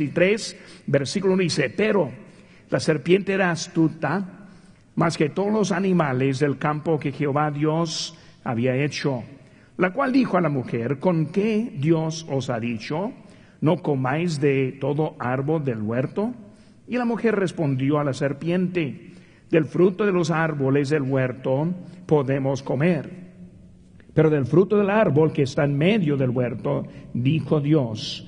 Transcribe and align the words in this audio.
y 0.00 0.08
3, 0.08 0.56
versículo 0.86 1.34
1 1.34 1.42
dice, 1.42 1.70
pero 1.70 2.10
la 2.70 2.80
serpiente 2.80 3.32
era 3.32 3.50
astuta 3.50 4.48
más 4.94 5.16
que 5.16 5.30
todos 5.30 5.52
los 5.52 5.72
animales 5.72 6.38
del 6.38 6.58
campo 6.58 6.98
que 6.98 7.12
Jehová 7.12 7.50
Dios 7.50 8.16
había 8.44 8.76
hecho, 8.76 9.22
la 9.76 9.92
cual 9.92 10.12
dijo 10.12 10.36
a 10.36 10.40
la 10.40 10.48
mujer, 10.48 10.98
¿con 10.98 11.26
qué 11.26 11.72
Dios 11.76 12.26
os 12.28 12.50
ha 12.50 12.60
dicho? 12.60 13.12
¿No 13.60 13.78
comáis 13.78 14.40
de 14.40 14.76
todo 14.80 15.16
árbol 15.18 15.64
del 15.64 15.82
huerto? 15.82 16.34
Y 16.86 16.96
la 16.98 17.04
mujer 17.04 17.36
respondió 17.36 17.98
a 17.98 18.04
la 18.04 18.12
serpiente, 18.12 19.12
del 19.50 19.64
fruto 19.64 20.04
de 20.04 20.12
los 20.12 20.30
árboles 20.30 20.90
del 20.90 21.02
huerto 21.02 21.72
podemos 22.06 22.62
comer. 22.62 23.28
Pero 24.12 24.30
del 24.30 24.46
fruto 24.46 24.76
del 24.76 24.90
árbol 24.90 25.32
que 25.32 25.42
está 25.42 25.64
en 25.64 25.78
medio 25.78 26.16
del 26.16 26.30
huerto, 26.30 26.86
dijo 27.14 27.60
Dios, 27.60 28.27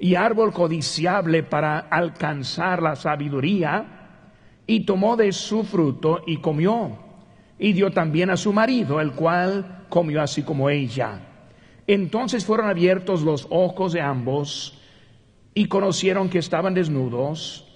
y 0.00 0.14
árbol 0.14 0.52
codiciable 0.52 1.42
para 1.42 1.78
alcanzar 1.78 2.82
la 2.82 2.96
sabiduría 2.96 3.98
y 4.66 4.86
tomó 4.86 5.14
de 5.14 5.30
su 5.30 5.62
fruto 5.62 6.22
y 6.26 6.38
comió, 6.38 6.96
y 7.58 7.74
dio 7.74 7.90
también 7.90 8.30
a 8.30 8.38
su 8.38 8.54
marido, 8.54 8.98
el 9.00 9.12
cual 9.12 9.84
comió 9.90 10.22
así 10.22 10.42
como 10.42 10.70
ella. 10.70 11.20
Entonces 11.86 12.46
fueron 12.46 12.70
abiertos 12.70 13.22
los 13.22 13.46
ojos 13.50 13.92
de 13.92 14.00
ambos 14.00 14.80
y 15.52 15.66
conocieron 15.66 16.30
que 16.30 16.38
estaban 16.38 16.72
desnudos. 16.72 17.66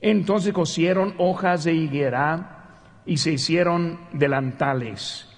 Entonces 0.00 0.54
cosieron 0.54 1.14
hojas 1.18 1.64
de 1.64 1.74
higuera 1.74 2.80
y 3.04 3.18
se 3.18 3.32
hicieron 3.32 3.98
delantales. 4.12 5.28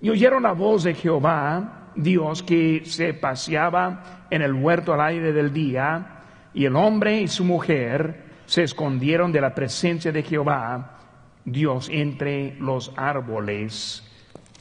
Y 0.00 0.10
oyeron 0.10 0.44
la 0.44 0.52
voz 0.52 0.84
de 0.84 0.94
Jehová, 0.94 1.77
Dios, 1.98 2.42
que 2.42 2.82
se 2.84 3.12
paseaba 3.12 4.26
en 4.30 4.42
el 4.42 4.54
huerto 4.54 4.94
al 4.94 5.00
aire 5.00 5.32
del 5.32 5.52
día, 5.52 6.22
y 6.54 6.64
el 6.64 6.76
hombre 6.76 7.20
y 7.20 7.28
su 7.28 7.44
mujer 7.44 8.24
se 8.46 8.62
escondieron 8.62 9.32
de 9.32 9.40
la 9.40 9.54
presencia 9.54 10.12
de 10.12 10.22
Jehová, 10.22 10.98
Dios, 11.44 11.90
entre 11.92 12.54
los 12.60 12.92
árboles 12.96 14.04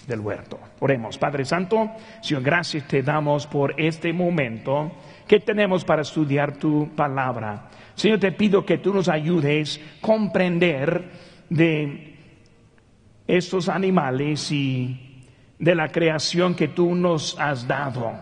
del 0.07 0.19
huerto. 0.21 0.59
Oremos, 0.79 1.17
Padre 1.17 1.45
Santo, 1.45 1.91
Señor, 2.21 2.41
gracias 2.41 2.87
te 2.87 3.03
damos 3.03 3.45
por 3.45 3.79
este 3.79 4.11
momento 4.13 4.91
que 5.27 5.39
tenemos 5.39 5.85
para 5.85 6.01
estudiar 6.01 6.57
tu 6.57 6.89
palabra. 6.95 7.69
Señor, 7.93 8.19
te 8.19 8.31
pido 8.31 8.65
que 8.65 8.79
tú 8.79 8.93
nos 8.93 9.09
ayudes 9.09 9.79
a 9.79 10.01
comprender 10.01 11.11
de 11.49 12.15
estos 13.27 13.69
animales 13.69 14.51
y 14.51 15.06
de 15.59 15.75
la 15.75 15.89
creación 15.89 16.55
que 16.55 16.67
tú 16.67 16.95
nos 16.95 17.37
has 17.39 17.67
dado. 17.67 18.13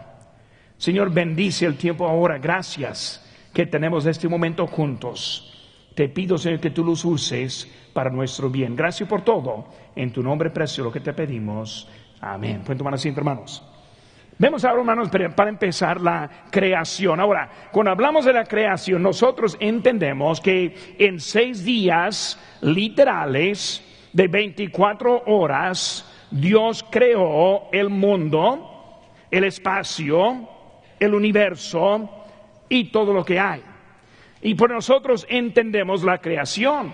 Señor, 0.77 1.11
bendice 1.11 1.65
el 1.65 1.77
tiempo 1.77 2.07
ahora. 2.07 2.37
Gracias 2.37 3.21
que 3.53 3.65
tenemos 3.65 4.05
este 4.05 4.27
momento 4.27 4.67
juntos. 4.67 5.51
Te 5.93 6.09
pido, 6.09 6.37
Señor, 6.37 6.59
que 6.59 6.71
tú 6.71 6.83
los 6.83 7.05
uses 7.05 7.71
para 7.93 8.09
nuestro 8.09 8.49
bien. 8.49 8.75
Gracias 8.75 9.07
por 9.07 9.23
todo. 9.23 9.69
En 9.95 10.11
tu 10.11 10.21
nombre 10.21 10.49
precioso 10.49 10.91
que 10.91 10.99
te 10.99 11.13
pedimos. 11.13 11.87
Amén. 12.19 12.61
Pueden 12.61 12.77
tomar 12.77 12.95
hermanos. 13.03 13.63
Vemos 14.37 14.65
ahora, 14.65 14.81
hermanos, 14.81 15.09
para 15.09 15.49
empezar 15.49 16.01
la 16.01 16.29
creación. 16.51 17.21
Ahora, 17.21 17.49
cuando 17.71 17.91
hablamos 17.91 18.25
de 18.25 18.33
la 18.33 18.43
creación, 18.43 19.01
nosotros 19.01 19.55
entendemos 19.61 20.41
que 20.41 20.95
en 20.99 21.21
seis 21.21 21.63
días 21.63 22.37
literales 22.59 23.81
de 24.11 24.27
24 24.27 25.23
horas, 25.27 26.05
Dios 26.35 26.85
creó 26.91 27.69
el 27.71 27.89
mundo, 27.89 28.99
el 29.31 29.45
espacio, 29.45 30.49
el 30.99 31.13
universo 31.13 32.09
y 32.67 32.91
todo 32.91 33.13
lo 33.13 33.23
que 33.23 33.39
hay. 33.39 33.63
Y 34.41 34.53
por 34.55 34.69
nosotros 34.69 35.25
entendemos 35.29 36.03
la 36.03 36.17
creación. 36.17 36.91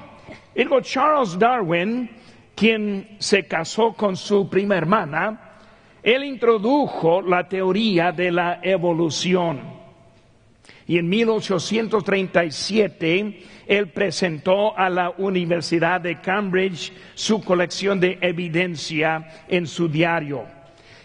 Digo, 0.53 0.79
Charles 0.81 1.39
Darwin, 1.39 2.07
quien 2.53 3.15
se 3.17 3.47
casó 3.47 3.93
con 3.93 4.15
su 4.15 4.47
prima 4.47 4.77
hermana, 4.77 5.57
él 6.03 6.23
introdujo 6.23 7.23
la 7.23 7.47
teoría 7.47 8.11
de 8.11 8.31
la 8.31 8.59
evolución. 8.61 9.80
Y 10.91 10.97
en 10.97 11.07
1837 11.07 13.39
él 13.65 13.87
presentó 13.91 14.77
a 14.77 14.89
la 14.89 15.11
Universidad 15.11 16.01
de 16.01 16.19
Cambridge 16.19 16.91
su 17.13 17.41
colección 17.41 18.01
de 18.01 18.17
evidencia 18.19 19.45
en 19.47 19.67
su 19.67 19.87
diario. 19.87 20.43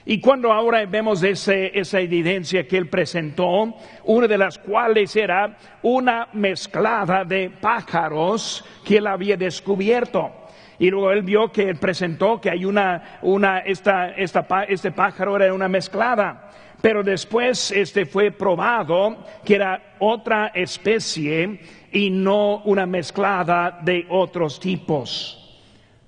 Y 0.04 0.18
cuando 0.18 0.52
ahora 0.52 0.84
vemos 0.86 1.22
esa 1.22 2.00
evidencia 2.00 2.66
que 2.66 2.78
él 2.78 2.88
presentó, 2.88 3.76
una 4.02 4.26
de 4.26 4.38
las 4.38 4.58
cuales 4.58 5.14
era 5.14 5.56
una 5.82 6.30
mezclada 6.32 7.24
de 7.24 7.50
pájaros 7.50 8.64
que 8.84 8.96
él 8.96 9.06
había 9.06 9.36
descubierto. 9.36 10.32
Y 10.80 10.90
luego 10.90 11.12
él 11.12 11.22
vio 11.22 11.52
que 11.52 11.68
él 11.68 11.76
presentó 11.76 12.40
que 12.40 12.50
hay 12.50 12.64
una, 12.64 13.20
una, 13.22 13.60
esta, 13.60 14.10
esta, 14.10 14.64
este 14.64 14.90
pájaro 14.90 15.36
era 15.36 15.54
una 15.54 15.68
mezclada. 15.68 16.45
Pero 16.80 17.02
después 17.02 17.70
este 17.72 18.06
fue 18.06 18.30
probado 18.30 19.24
que 19.44 19.56
era 19.56 19.96
otra 19.98 20.48
especie 20.54 21.60
y 21.90 22.10
no 22.10 22.58
una 22.64 22.86
mezclada 22.86 23.80
de 23.82 24.06
otros 24.10 24.60
tipos. 24.60 25.42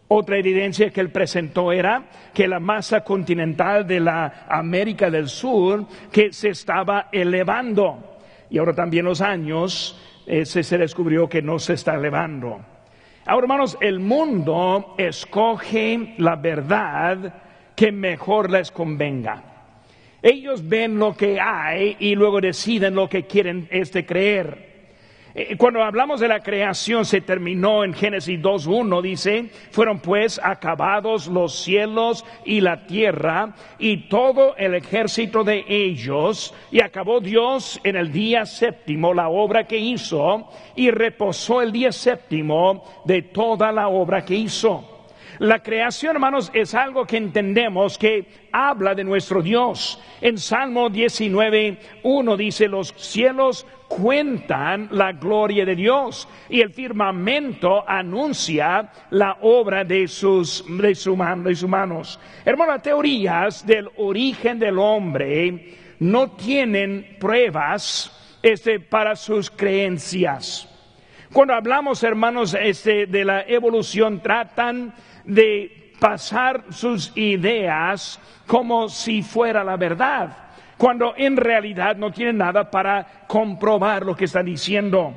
Otra 0.08 0.38
evidencia 0.38 0.90
que 0.90 1.00
él 1.00 1.10
presentó 1.10 1.70
era 1.72 2.04
que 2.32 2.48
la 2.48 2.60
masa 2.60 3.02
continental 3.02 3.86
de 3.86 4.00
la 4.00 4.46
América 4.48 5.10
del 5.10 5.28
Sur 5.28 5.86
que 6.10 6.32
se 6.32 6.50
estaba 6.50 7.08
elevando. 7.12 8.18
Y 8.48 8.58
ahora 8.58 8.74
también 8.74 9.04
los 9.04 9.20
años 9.20 10.00
se 10.44 10.78
descubrió 10.78 11.28
que 11.28 11.42
no 11.42 11.58
se 11.58 11.74
está 11.74 11.94
elevando. 11.94 12.60
Ahora, 13.26 13.44
hermanos, 13.44 13.76
el 13.80 14.00
mundo 14.00 14.94
escoge 14.96 16.14
la 16.16 16.36
verdad 16.36 17.34
que 17.74 17.92
mejor 17.92 18.50
les 18.50 18.70
convenga. 18.70 19.42
Ellos 20.22 20.66
ven 20.66 20.98
lo 20.98 21.16
que 21.16 21.40
hay 21.40 21.96
y 22.00 22.14
luego 22.14 22.40
deciden 22.40 22.94
lo 22.94 23.08
que 23.08 23.24
quieren 23.24 23.68
este 23.70 24.04
creer. 24.04 24.68
Eh, 25.34 25.56
cuando 25.56 25.84
hablamos 25.84 26.18
de 26.18 26.26
la 26.26 26.40
creación 26.40 27.04
se 27.04 27.20
terminó 27.20 27.84
en 27.84 27.94
Génesis 27.94 28.40
2.1, 28.40 29.00
dice, 29.00 29.50
fueron 29.70 30.00
pues 30.00 30.40
acabados 30.42 31.28
los 31.28 31.62
cielos 31.62 32.24
y 32.44 32.60
la 32.60 32.86
tierra 32.86 33.54
y 33.78 34.08
todo 34.08 34.56
el 34.56 34.74
ejército 34.74 35.44
de 35.44 35.64
ellos, 35.68 36.52
y 36.72 36.80
acabó 36.80 37.20
Dios 37.20 37.78
en 37.84 37.94
el 37.94 38.10
día 38.10 38.46
séptimo 38.46 39.14
la 39.14 39.28
obra 39.28 39.68
que 39.68 39.78
hizo, 39.78 40.48
y 40.74 40.90
reposó 40.90 41.62
el 41.62 41.70
día 41.70 41.92
séptimo 41.92 42.82
de 43.04 43.22
toda 43.22 43.70
la 43.70 43.86
obra 43.86 44.24
que 44.24 44.34
hizo. 44.34 44.97
La 45.38 45.62
creación, 45.62 46.16
hermanos, 46.16 46.50
es 46.52 46.74
algo 46.74 47.06
que 47.06 47.16
entendemos 47.16 47.96
que 47.96 48.26
habla 48.50 48.94
de 48.94 49.04
nuestro 49.04 49.40
Dios. 49.40 50.02
En 50.20 50.36
Salmo 50.36 50.90
19, 50.90 51.78
1 52.02 52.36
dice, 52.36 52.66
los 52.66 52.92
cielos 52.96 53.64
cuentan 53.86 54.88
la 54.90 55.12
gloria 55.12 55.64
de 55.64 55.76
Dios 55.76 56.28
y 56.48 56.60
el 56.60 56.70
firmamento 56.70 57.88
anuncia 57.88 58.90
la 59.10 59.38
obra 59.42 59.84
de 59.84 60.08
sus, 60.08 60.64
de, 60.68 60.94
su, 60.96 61.16
de 61.16 61.54
sus 61.54 61.68
manos. 61.68 62.18
Hermanos, 62.44 62.82
teorías 62.82 63.64
del 63.64 63.88
origen 63.96 64.58
del 64.58 64.78
hombre 64.78 65.76
no 66.00 66.32
tienen 66.32 67.16
pruebas 67.20 68.12
este, 68.42 68.80
para 68.80 69.14
sus 69.14 69.50
creencias. 69.50 70.68
Cuando 71.32 71.54
hablamos, 71.54 72.02
hermanos, 72.02 72.56
este, 72.58 73.06
de 73.06 73.24
la 73.24 73.42
evolución, 73.42 74.20
tratan 74.20 74.94
de 75.28 75.92
pasar 76.00 76.64
sus 76.70 77.12
ideas 77.16 78.18
como 78.46 78.88
si 78.88 79.22
fuera 79.22 79.62
la 79.62 79.76
verdad, 79.76 80.36
cuando 80.76 81.14
en 81.16 81.36
realidad 81.36 81.96
no 81.96 82.10
tienen 82.10 82.38
nada 82.38 82.70
para 82.70 83.24
comprobar 83.26 84.06
lo 84.06 84.16
que 84.16 84.24
está 84.24 84.42
diciendo. 84.42 85.14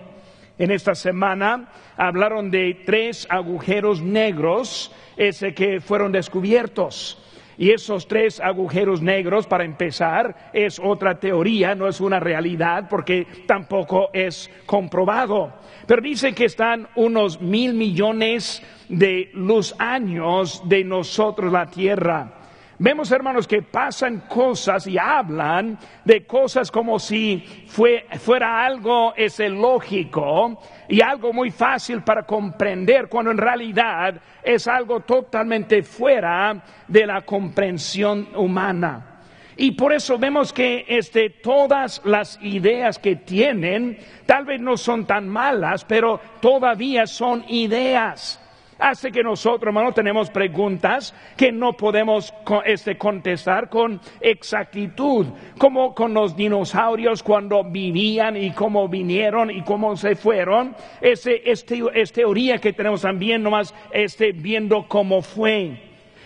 En 0.57 0.69
esta 0.69 0.93
semana 0.93 1.69
hablaron 1.97 2.51
de 2.51 2.83
tres 2.85 3.25
agujeros 3.29 4.01
negros 4.01 4.93
ese 5.17 5.53
que 5.53 5.79
fueron 5.79 6.11
descubiertos. 6.11 7.17
Y 7.61 7.69
esos 7.69 8.07
tres 8.07 8.39
agujeros 8.39 9.03
negros, 9.03 9.45
para 9.45 9.63
empezar, 9.63 10.49
es 10.51 10.79
otra 10.79 11.19
teoría, 11.19 11.75
no 11.75 11.87
es 11.87 12.01
una 12.01 12.19
realidad 12.19 12.87
porque 12.89 13.27
tampoco 13.45 14.09
es 14.13 14.49
comprobado. 14.65 15.53
Pero 15.85 16.01
dice 16.01 16.33
que 16.33 16.45
están 16.45 16.87
unos 16.95 17.39
mil 17.39 17.75
millones 17.75 18.63
de 18.89 19.29
luz 19.35 19.75
años 19.77 20.63
de 20.65 20.83
nosotros 20.83 21.53
la 21.53 21.67
Tierra. 21.67 22.40
Vemos, 22.83 23.11
hermanos, 23.11 23.47
que 23.47 23.61
pasan 23.61 24.21
cosas 24.21 24.87
y 24.87 24.97
hablan 24.97 25.77
de 26.03 26.25
cosas 26.25 26.71
como 26.71 26.97
si 26.97 27.37
fuera 27.67 28.65
algo 28.65 29.13
ese 29.15 29.49
lógico 29.49 30.59
y 30.89 30.99
algo 30.99 31.31
muy 31.31 31.51
fácil 31.51 32.01
para 32.01 32.23
comprender, 32.23 33.07
cuando 33.07 33.29
en 33.29 33.37
realidad 33.37 34.15
es 34.41 34.67
algo 34.67 35.01
totalmente 35.01 35.83
fuera 35.83 36.59
de 36.87 37.05
la 37.05 37.21
comprensión 37.21 38.29
humana. 38.35 39.19
Y 39.57 39.73
por 39.73 39.93
eso 39.93 40.17
vemos 40.17 40.51
que 40.51 40.83
este, 40.87 41.29
todas 41.29 42.01
las 42.03 42.39
ideas 42.41 42.97
que 42.97 43.15
tienen 43.15 43.99
tal 44.25 44.45
vez 44.45 44.59
no 44.59 44.75
son 44.75 45.05
tan 45.05 45.29
malas, 45.29 45.85
pero 45.85 46.19
todavía 46.39 47.05
son 47.05 47.45
ideas 47.47 48.40
hace 48.81 49.11
que 49.11 49.23
nosotros, 49.23 49.67
hermano, 49.67 49.93
tenemos 49.93 50.29
preguntas 50.29 51.13
que 51.37 51.51
no 51.51 51.73
podemos 51.73 52.33
este, 52.65 52.97
contestar 52.97 53.69
con 53.69 54.01
exactitud, 54.19 55.27
como 55.57 55.93
con 55.93 56.13
los 56.13 56.35
dinosaurios 56.35 57.23
cuando 57.23 57.63
vivían 57.63 58.35
y 58.35 58.51
cómo 58.51 58.89
vinieron 58.89 59.51
y 59.51 59.61
cómo 59.61 59.95
se 59.95 60.15
fueron. 60.15 60.75
Ese, 60.99 61.43
este, 61.45 61.81
es 61.93 62.11
teoría 62.11 62.57
que 62.57 62.73
tenemos 62.73 63.01
también, 63.01 63.43
nomás 63.43 63.73
este, 63.91 64.31
viendo 64.31 64.87
cómo 64.87 65.21
fue. 65.21 65.77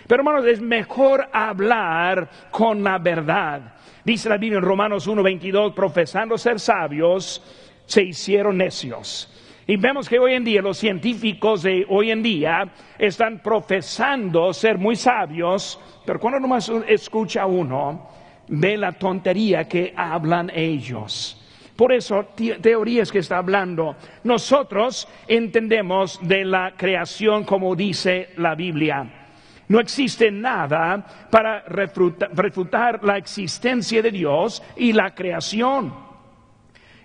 Pero 0.07 0.22
hermanos, 0.22 0.46
es 0.46 0.62
mejor 0.62 1.28
hablar 1.34 2.30
con 2.52 2.84
la 2.84 2.98
verdad. 3.00 3.74
Dice 4.04 4.30
la 4.30 4.38
Biblia 4.38 4.60
en 4.60 4.63
Romanos 4.66 5.07
1.22, 5.07 5.74
profesando 5.74 6.38
ser 6.38 6.60
sabios, 6.60 7.42
se 7.86 8.04
hicieron 8.04 8.57
necios 8.57 9.30
y 9.67 9.77
vemos 9.77 10.07
que 10.07 10.19
hoy 10.19 10.33
en 10.33 10.44
día 10.44 10.62
los 10.62 10.77
científicos 10.77 11.63
de 11.63 11.85
hoy 11.89 12.12
en 12.12 12.21
día 12.21 12.67
están 13.00 13.39
profesando 13.39 14.53
ser 14.53 14.77
muy 14.77 14.95
sabios, 14.95 15.79
pero 16.06 16.19
cuando 16.19 16.39
nomás 16.39 16.71
escucha 16.88 17.47
uno, 17.47 18.07
ve 18.47 18.77
la 18.77 18.91
tontería 18.91 19.67
que 19.67 19.94
hablan 19.95 20.51
ellos. 20.53 21.41
Por 21.75 21.91
eso, 21.91 22.27
teorías 22.62 23.12
que 23.12 23.19
está 23.19 23.38
hablando, 23.38 23.95
nosotros 24.23 25.07
entendemos 25.27 26.19
de 26.21 26.45
la 26.45 26.73
creación 26.77 27.44
como 27.44 27.75
dice 27.75 28.29
la 28.38 28.56
Biblia. 28.56 29.25
No 29.68 29.79
existe 29.79 30.31
nada 30.31 31.27
para 31.31 31.63
refutar 31.63 33.03
la 33.03 33.18
existencia 33.18 34.01
de 34.01 34.11
Dios 34.11 34.61
y 34.77 34.94
la 34.94 35.15
creación. 35.15 36.05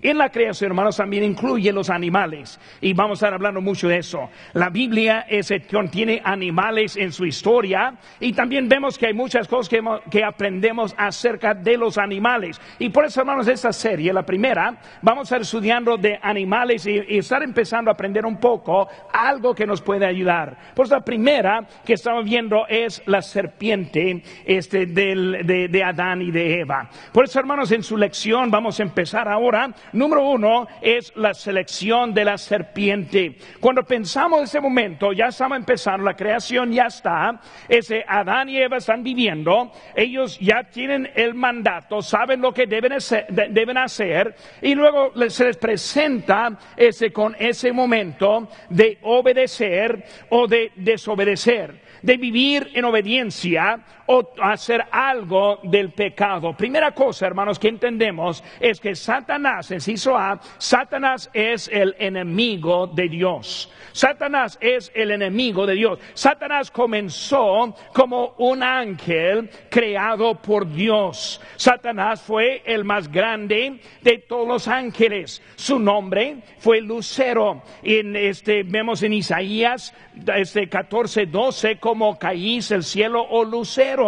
En 0.02 0.16
la 0.16 0.30
creación, 0.30 0.70
hermanos, 0.70 0.96
también 0.96 1.24
incluye 1.24 1.72
los 1.72 1.90
animales. 1.90 2.58
Y 2.80 2.94
vamos 2.94 3.22
a 3.22 3.26
estar 3.26 3.34
hablando 3.34 3.60
mucho 3.60 3.86
de 3.86 3.98
eso. 3.98 4.30
La 4.54 4.70
Biblia 4.70 5.26
es, 5.28 5.52
contiene 5.70 6.22
animales 6.24 6.96
en 6.96 7.12
su 7.12 7.26
historia. 7.26 7.94
Y 8.18 8.32
también 8.32 8.66
vemos 8.66 8.96
que 8.96 9.08
hay 9.08 9.14
muchas 9.14 9.46
cosas 9.46 9.68
que, 10.10 10.24
aprendemos 10.24 10.94
acerca 10.96 11.52
de 11.52 11.76
los 11.76 11.98
animales. 11.98 12.60
Y 12.78 12.88
por 12.88 13.04
eso, 13.04 13.20
hermanos, 13.20 13.46
esta 13.48 13.72
serie, 13.72 14.12
la 14.12 14.24
primera, 14.24 14.74
vamos 15.02 15.20
a 15.20 15.24
estar 15.24 15.40
estudiando 15.42 15.98
de 15.98 16.18
animales 16.22 16.86
y, 16.86 17.18
estar 17.18 17.42
empezando 17.42 17.90
a 17.90 17.94
aprender 17.94 18.24
un 18.24 18.38
poco 18.38 18.88
algo 19.12 19.54
que 19.54 19.66
nos 19.66 19.82
puede 19.82 20.06
ayudar. 20.06 20.56
Pues 20.74 20.88
la 20.88 21.00
primera 21.00 21.66
que 21.84 21.94
estamos 21.94 22.24
viendo 22.24 22.66
es 22.68 23.02
la 23.04 23.20
serpiente 23.20 24.22
este, 24.46 24.86
de, 24.86 25.68
de 25.70 25.84
Adán 25.84 26.22
y 26.22 26.30
de 26.30 26.60
Eva. 26.60 26.88
Por 27.12 27.24
eso, 27.24 27.38
hermanos, 27.38 27.70
en 27.72 27.82
su 27.82 27.98
lección 27.98 28.50
vamos 28.50 28.80
a 28.80 28.82
empezar 28.82 29.28
ahora 29.28 29.70
Número 29.92 30.28
uno 30.28 30.66
es 30.80 31.12
la 31.16 31.34
selección 31.34 32.14
de 32.14 32.24
la 32.24 32.38
serpiente. 32.38 33.36
Cuando 33.60 33.82
pensamos 33.82 34.38
en 34.38 34.44
ese 34.44 34.60
momento, 34.60 35.12
ya 35.12 35.26
estamos 35.26 35.58
empezando, 35.58 36.04
la 36.04 36.14
creación 36.14 36.72
ya 36.72 36.86
está, 36.86 37.40
ese 37.68 38.04
Adán 38.06 38.48
y 38.48 38.58
Eva 38.58 38.76
están 38.76 39.02
viviendo, 39.02 39.72
ellos 39.94 40.38
ya 40.38 40.64
tienen 40.64 41.10
el 41.14 41.34
mandato, 41.34 42.02
saben 42.02 42.40
lo 42.40 42.52
que 42.52 42.66
deben 42.66 42.92
hacer, 42.92 43.26
deben 43.28 43.78
hacer. 43.78 44.34
Y 44.62 44.74
luego 44.74 45.12
se 45.28 45.44
les 45.44 45.56
presenta 45.56 46.58
ese, 46.76 47.12
con 47.12 47.34
ese 47.38 47.72
momento 47.72 48.48
de 48.68 48.98
obedecer 49.02 50.04
o 50.30 50.46
de 50.46 50.72
desobedecer 50.76 51.90
de 52.02 52.16
vivir 52.16 52.70
en 52.74 52.84
obediencia 52.84 53.84
o 54.12 54.28
hacer 54.42 54.84
algo 54.90 55.60
del 55.62 55.90
pecado. 55.92 56.52
Primera 56.52 56.90
cosa, 56.90 57.26
hermanos, 57.26 57.60
que 57.60 57.68
entendemos 57.68 58.42
es 58.58 58.80
que 58.80 58.96
Satanás, 58.96 59.70
en 59.70 59.80
A, 60.16 60.40
Satanás 60.58 61.30
es 61.32 61.68
el 61.68 61.94
enemigo 61.96 62.88
de 62.88 63.08
Dios. 63.08 63.70
Satanás 63.92 64.58
es 64.60 64.90
el 64.94 65.12
enemigo 65.12 65.64
de 65.64 65.74
Dios. 65.74 65.98
Satanás 66.14 66.72
comenzó 66.72 67.72
como 67.92 68.34
un 68.38 68.64
ángel 68.64 69.48
creado 69.68 70.34
por 70.34 70.68
Dios. 70.68 71.40
Satanás 71.56 72.20
fue 72.20 72.62
el 72.64 72.84
más 72.84 73.10
grande 73.10 73.80
de 74.02 74.18
todos 74.18 74.48
los 74.48 74.68
ángeles. 74.68 75.40
Su 75.54 75.78
nombre 75.78 76.38
fue 76.58 76.80
Lucero. 76.80 77.62
En 77.82 78.16
este, 78.16 78.64
vemos 78.64 79.04
en 79.04 79.12
Isaías 79.12 79.94
este 80.36 80.68
14, 80.68 81.26
12 81.26 81.78
como 81.78 82.18
caís 82.18 82.70
el 82.70 82.82
cielo 82.82 83.22
o 83.22 83.44
lucero, 83.44 83.99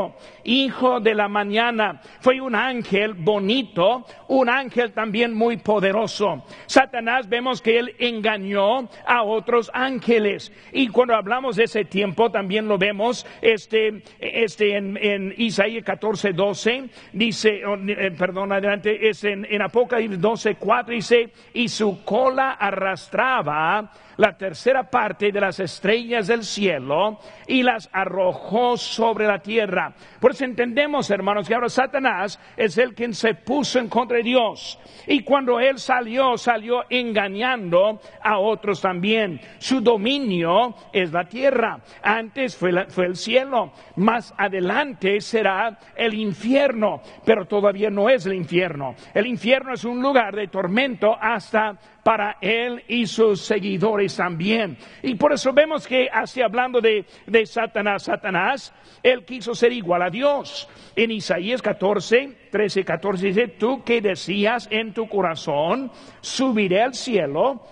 hijo 0.45 1.01
de 1.01 1.15
la 1.15 1.29
mañana. 1.29 2.01
Fue 2.21 2.41
un 2.41 2.55
ángel 2.55 3.15
bonito, 3.15 4.05
un 4.29 4.49
ángel 4.49 4.93
también 4.93 5.35
muy 5.35 5.57
poderoso. 5.59 6.45
Satanás 6.67 7.29
vemos 7.29 7.63
que 7.63 7.79
él 7.79 7.95
engañó 7.99 8.89
a 9.07 9.23
otros 9.23 9.71
ángeles. 9.75 10.53
Y 10.73 10.89
cuando 10.89 11.15
hablamos 11.15 11.57
de 11.57 11.65
ese 11.65 11.85
tiempo 11.85 12.31
también 12.31 12.69
lo 12.69 12.79
vemos 12.79 13.27
este, 13.41 14.03
este 14.19 14.77
en, 14.77 15.35
Isaías 15.37 15.85
14, 15.85 16.33
12, 16.33 16.91
dice, 17.13 17.65
oh, 17.67 17.77
eh, 17.77 18.11
perdón, 18.17 18.53
adelante, 18.53 19.09
es 19.09 19.25
en, 19.25 19.47
en 19.49 19.63
Apocalipsis 19.63 20.21
12, 20.21 20.55
4, 20.57 20.95
dice, 20.95 21.31
y 21.55 21.69
su 21.69 22.05
cola 22.05 22.53
arrastraba 22.53 23.91
la 24.23 24.37
tercera 24.37 24.85
parte 24.85 25.33
de 25.33 25.41
las 25.41 25.59
estrellas 25.59 26.29
del 26.29 26.45
cielo 26.45 27.19
y 27.49 27.65
las 27.65 27.91
arrojó 27.93 28.77
sobre 28.77 29.27
la 29.27 29.41
tierra. 29.41 29.93
Por 30.21 30.31
eso 30.31 30.45
entendemos, 30.45 31.11
hermanos, 31.11 31.49
que 31.49 31.57
ahora 31.57 31.69
Satanás 31.69 32.39
es 32.57 32.79
el 32.79 32.95
quien 32.95 33.15
se 33.15 33.35
puso 33.35 33.81
en 33.81 33.89
contra 33.89 34.19
de 34.19 34.23
Dios. 34.23 34.79
Y 35.09 35.25
cuando 35.25 35.59
él 35.59 35.77
salió, 35.81 36.39
salió 36.39 36.85
engañando 36.89 38.01
a 38.23 38.39
otros 38.39 38.81
también. 38.81 39.41
Su 39.59 39.81
dominio 39.81 40.77
es 40.93 41.11
la 41.11 41.25
tierra. 41.25 41.81
Antes 42.01 42.57
fue, 42.57 42.87
fue 42.91 43.07
el 43.07 43.17
cielo. 43.17 43.73
Más 43.97 44.33
adelante 44.39 45.21
será 45.21 45.81
el 45.97 46.15
infierno. 46.15 47.01
Pero 47.25 47.47
todavía 47.47 47.91
no 47.91 48.09
es 48.09 48.25
el 48.27 48.35
infierno. 48.35 48.95
El 49.15 49.27
infierno 49.27 49.75
es 49.75 49.85
un 49.85 50.01
lugar 50.01 50.37
de 50.37 50.47
tormento 50.47 51.17
hasta 51.21 51.77
para 52.03 52.39
él 52.41 52.83
y 52.89 53.07
sus 53.07 53.43
seguidores 53.43 54.17
también. 54.17 54.77
Y 55.03 55.15
por 55.15 55.33
eso 55.33 55.53
vemos 55.53 55.87
que 55.87 56.09
así 56.13 56.41
hablando 56.41 56.81
de, 56.81 57.05
de 57.27 57.47
Satanás, 57.47 58.05
Satanás, 58.05 58.73
él 59.03 59.25
quiso 59.25 59.55
ser 59.55 59.73
igual 59.73 60.03
a 60.03 60.11
Dios. 60.11 60.69
En 60.97 61.11
Isaías 61.11 61.63
14, 61.63 62.49
13, 62.51 62.85
14 62.85 63.27
dice, 63.27 63.49
tú 63.49 63.83
que 63.85 64.01
decías 64.01 64.69
en 64.71 64.93
tu 64.93 65.09
corazón, 65.09 65.91
subiré 66.21 66.83
al 66.83 66.95
cielo 66.95 67.63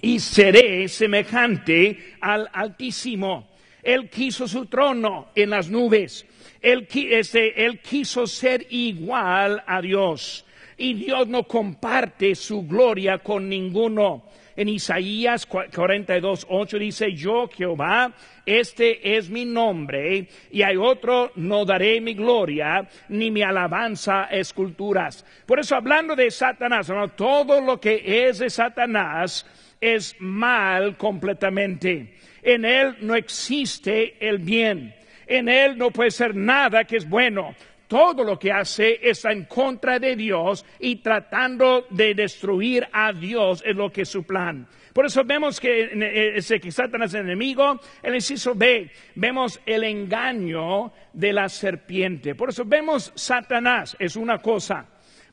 y 0.00 0.18
seré 0.20 0.88
semejante 0.88 2.16
al 2.20 2.48
Altísimo. 2.52 3.48
Él 3.82 4.08
quiso 4.08 4.48
su 4.48 4.66
trono 4.66 5.28
en 5.34 5.50
las 5.50 5.68
nubes. 5.68 6.26
Él, 6.60 6.88
este, 6.92 7.66
él 7.66 7.80
quiso 7.80 8.26
ser 8.26 8.66
igual 8.70 9.62
a 9.66 9.80
Dios 9.82 10.46
y 10.76 10.94
Dios 10.94 11.28
no 11.28 11.44
comparte 11.44 12.34
su 12.34 12.66
gloria 12.66 13.18
con 13.18 13.48
ninguno. 13.48 14.24
En 14.56 14.68
Isaías 14.68 15.46
42, 15.46 16.46
8 16.48 16.78
dice, 16.78 17.12
yo 17.12 17.48
Jehová, 17.48 18.12
este 18.46 19.16
es 19.16 19.28
mi 19.28 19.44
nombre, 19.44 20.28
y 20.52 20.62
hay 20.62 20.76
otro, 20.76 21.32
no 21.34 21.64
daré 21.64 22.00
mi 22.00 22.14
gloria, 22.14 22.88
ni 23.08 23.32
mi 23.32 23.42
alabanza 23.42 24.24
a 24.24 24.26
esculturas. 24.26 25.26
Por 25.44 25.58
eso 25.58 25.74
hablando 25.74 26.14
de 26.14 26.30
Satanás, 26.30 26.90
todo 27.16 27.60
lo 27.60 27.80
que 27.80 28.28
es 28.28 28.38
de 28.38 28.48
Satanás 28.48 29.44
es 29.80 30.14
mal 30.20 30.96
completamente. 30.96 32.14
En 32.40 32.64
él 32.64 32.96
no 33.00 33.16
existe 33.16 34.16
el 34.20 34.38
bien. 34.38 34.94
En 35.26 35.48
él 35.48 35.76
no 35.76 35.90
puede 35.90 36.10
ser 36.10 36.36
nada 36.36 36.84
que 36.84 36.96
es 36.96 37.08
bueno 37.08 37.54
todo 37.94 38.24
lo 38.24 38.36
que 38.36 38.50
hace 38.50 38.98
está 39.08 39.30
en 39.30 39.44
contra 39.44 40.00
de 40.00 40.16
Dios 40.16 40.66
y 40.80 40.96
tratando 40.96 41.86
de 41.90 42.12
destruir 42.12 42.88
a 42.90 43.12
Dios 43.12 43.62
es 43.64 43.76
lo 43.76 43.92
que 43.92 44.02
es 44.02 44.08
su 44.08 44.24
plan. 44.24 44.66
Por 44.92 45.06
eso 45.06 45.22
vemos 45.22 45.60
que, 45.60 46.34
ese, 46.34 46.58
que 46.58 46.72
Satanás 46.72 47.10
es 47.10 47.20
el 47.20 47.26
enemigo. 47.26 47.78
El 48.02 48.16
inciso 48.16 48.56
B, 48.56 48.90
vemos 49.14 49.60
el 49.64 49.84
engaño 49.84 50.92
de 51.12 51.32
la 51.32 51.48
serpiente. 51.48 52.34
Por 52.34 52.48
eso 52.48 52.64
vemos 52.64 53.12
Satanás 53.14 53.96
es 54.00 54.16
una 54.16 54.38
cosa. 54.38 54.86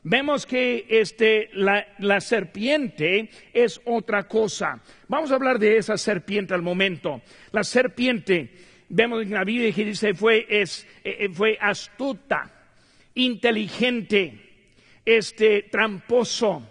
Vemos 0.04 0.46
que 0.46 0.86
este, 0.88 1.50
la, 1.54 1.84
la, 1.98 2.20
serpiente 2.20 3.28
es 3.52 3.80
otra 3.86 4.28
cosa. 4.28 4.80
Vamos 5.08 5.32
a 5.32 5.34
hablar 5.34 5.58
de 5.58 5.78
esa 5.78 5.96
serpiente 5.96 6.54
al 6.54 6.62
momento. 6.62 7.22
La 7.50 7.64
serpiente, 7.64 8.52
vemos 8.92 9.22
en 9.22 9.30
la 9.30 9.44
Biblia 9.44 9.72
que 9.72 9.86
dice 9.86 10.14
fue, 10.14 10.46
es, 10.48 10.86
eh, 11.02 11.16
eh, 11.20 11.28
fue 11.30 11.58
astuta, 11.60 12.50
inteligente, 13.14 14.38
este, 15.04 15.64
tramposo. 15.64 16.68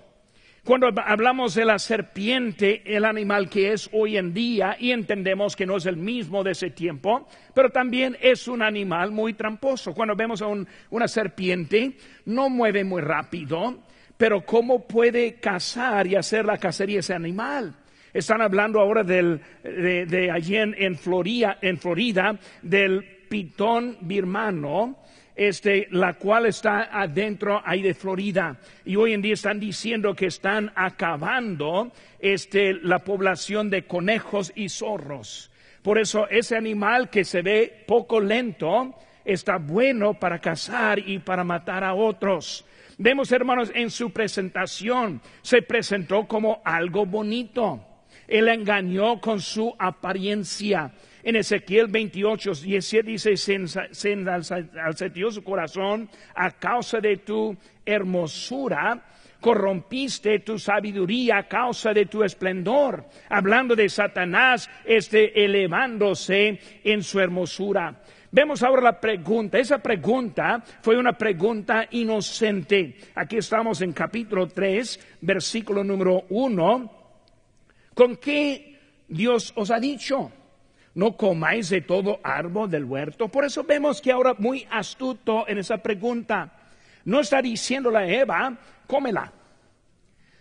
Cuando 0.64 0.90
hablamos 1.04 1.56
de 1.56 1.66
la 1.66 1.80
serpiente, 1.80 2.84
el 2.86 3.06
animal 3.06 3.50
que 3.50 3.74
es 3.74 3.90
hoy 3.94 4.18
en 4.18 4.32
día, 4.32 4.78
y 4.80 4.92
entendemos 4.92 5.56
que 5.56 5.66
no 5.66 5.78
es 5.78 5.88
el 5.88 5.98
mismo 5.98 6.44
de 6.44 6.52
ese 6.52 6.70
tiempo, 6.70 7.28
pero 7.56 7.72
también 7.72 8.16
es 8.22 8.48
un 8.48 8.62
animal 8.62 9.12
muy 9.12 9.34
tramposo. 9.34 9.96
Cuando 9.96 10.16
vemos 10.16 10.44
a 10.44 10.48
una 10.92 11.08
serpiente, 11.08 11.94
no 12.26 12.52
mueve 12.52 12.84
muy 12.84 13.02
rápido, 13.02 13.80
pero 14.18 14.46
¿cómo 14.46 14.88
puede 14.88 15.40
cazar 15.40 16.06
y 16.06 16.16
hacer 16.16 16.46
la 16.46 16.60
cacería 16.60 17.00
ese 17.00 17.16
animal? 17.16 17.81
Están 18.14 18.42
hablando 18.42 18.80
ahora 18.80 19.04
del, 19.04 19.40
de, 19.64 20.32
allí 20.32 20.58
en, 20.58 20.98
Florida, 20.98 21.58
en 21.62 21.78
Florida 21.78 22.38
del 22.62 23.04
pitón 23.30 23.98
birmano, 24.02 24.98
este, 25.36 25.88
la 25.92 26.14
cual 26.16 26.46
está 26.48 26.90
adentro 26.92 27.62
ahí 27.64 27.82
de 27.82 27.94
Florida. 27.94 28.58
Y 28.84 28.98
hoy 28.98 29.14
en 29.14 29.22
día 29.22 29.34
están 29.34 29.60
diciendo 29.60 30.14
que 30.14 30.26
están 30.26 30.72
acabando 30.76 31.92
este, 32.20 32.74
la 32.74 33.00
población 33.00 33.70
de 33.70 33.84
conejos 33.84 34.52
y 34.56 34.68
zorros. 34.68 35.50
Por 35.82 35.98
eso 35.98 36.28
ese 36.30 36.58
animal 36.58 37.10
que 37.10 37.24
se 37.24 37.42
ve 37.42 37.86
poco 37.88 38.20
lento 38.20 38.94
está 39.24 39.58
bueno 39.58 40.16
para 40.16 40.40
cazar 40.40 41.00
y 41.00 41.20
para 41.20 41.44
matar 41.44 41.84
a 41.84 41.94
otros. 41.94 42.66
Vemos, 42.98 43.32
hermanos, 43.32 43.72
en 43.74 43.90
su 43.90 44.12
presentación 44.12 45.22
se 45.42 45.62
presentó 45.62 46.28
como 46.28 46.62
algo 46.64 47.06
bonito. 47.06 47.88
Él 48.32 48.48
engañó 48.48 49.20
con 49.20 49.40
su 49.40 49.76
apariencia 49.78 50.92
en 51.24 51.36
Ezequiel 51.36 51.88
28, 51.88 52.52
17 52.64 53.12
dice, 53.12 53.38
se 53.38 54.12
enalceció 54.12 55.32
su 55.32 55.44
corazón 55.44 56.10
a 56.34 56.52
causa 56.52 57.00
de 57.00 57.18
tu 57.18 57.56
hermosura, 57.86 59.04
corrompiste 59.40 60.40
tu 60.40 60.58
sabiduría 60.58 61.38
a 61.38 61.48
causa 61.48 61.94
de 61.94 62.08
tu 62.08 62.24
esplendor. 62.24 63.06
Hablando 63.30 63.76
de 63.76 63.88
Satanás, 63.88 64.70
este 64.84 65.44
elevándose 65.44 66.60
en 66.84 67.04
su 67.04 67.20
hermosura. 67.20 68.02
Vemos 68.32 68.64
ahora 68.64 68.82
la 68.82 69.00
pregunta. 69.00 69.60
Esa 69.60 69.78
pregunta 69.78 70.64
fue 70.82 70.98
una 70.98 71.14
pregunta 71.14 71.86
inocente. 71.92 72.96
Aquí 73.14 73.38
estamos 73.38 73.82
en 73.82 73.94
capítulo 73.94 74.48
3, 74.48 75.18
versículo 75.22 75.84
número 75.84 76.24
1. 76.30 77.01
¿Con 78.02 78.18
qué 78.18 78.80
Dios 79.08 79.54
os 79.56 79.70
ha 79.70 79.80
dicho? 79.80 80.32
no 80.96 81.16
comáis 81.16 81.70
de 81.70 81.82
todo 81.82 82.20
árbol 82.24 82.68
del 82.68 82.84
huerto. 82.84 83.28
Por 83.28 83.46
eso 83.46 83.64
vemos 83.64 84.02
que 84.02 84.12
ahora 84.12 84.34
muy 84.40 84.68
astuto 84.72 85.48
en 85.48 85.60
esa 85.60 85.78
pregunta. 85.78 86.52
No 87.06 87.20
está 87.20 87.44
diciéndole 87.44 88.00
a 88.00 88.08
Eva, 88.08 88.58
cómela. 88.88 89.32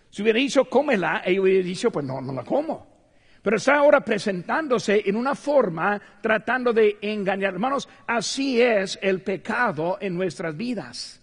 Si 0.09 0.23
hubiera 0.23 0.39
dicho 0.39 0.65
cómela, 0.65 1.21
ella 1.23 1.43
hubiera 1.43 1.63
dicho, 1.63 1.91
pues 1.91 2.07
no, 2.07 2.23
no 2.23 2.33
la 2.33 2.45
como. 2.45 2.87
Pero 3.43 3.59
está 3.59 3.77
ahora 3.77 4.01
presentándose 4.01 5.03
en 5.05 5.17
una 5.17 5.35
forma 5.35 6.01
tratando 6.23 6.73
de 6.73 6.97
engañar. 7.03 7.53
Hermanos, 7.53 7.91
así 8.07 8.59
es 8.59 8.99
el 9.03 9.21
pecado 9.21 9.99
en 10.01 10.17
nuestras 10.17 10.57
vidas. 10.57 11.21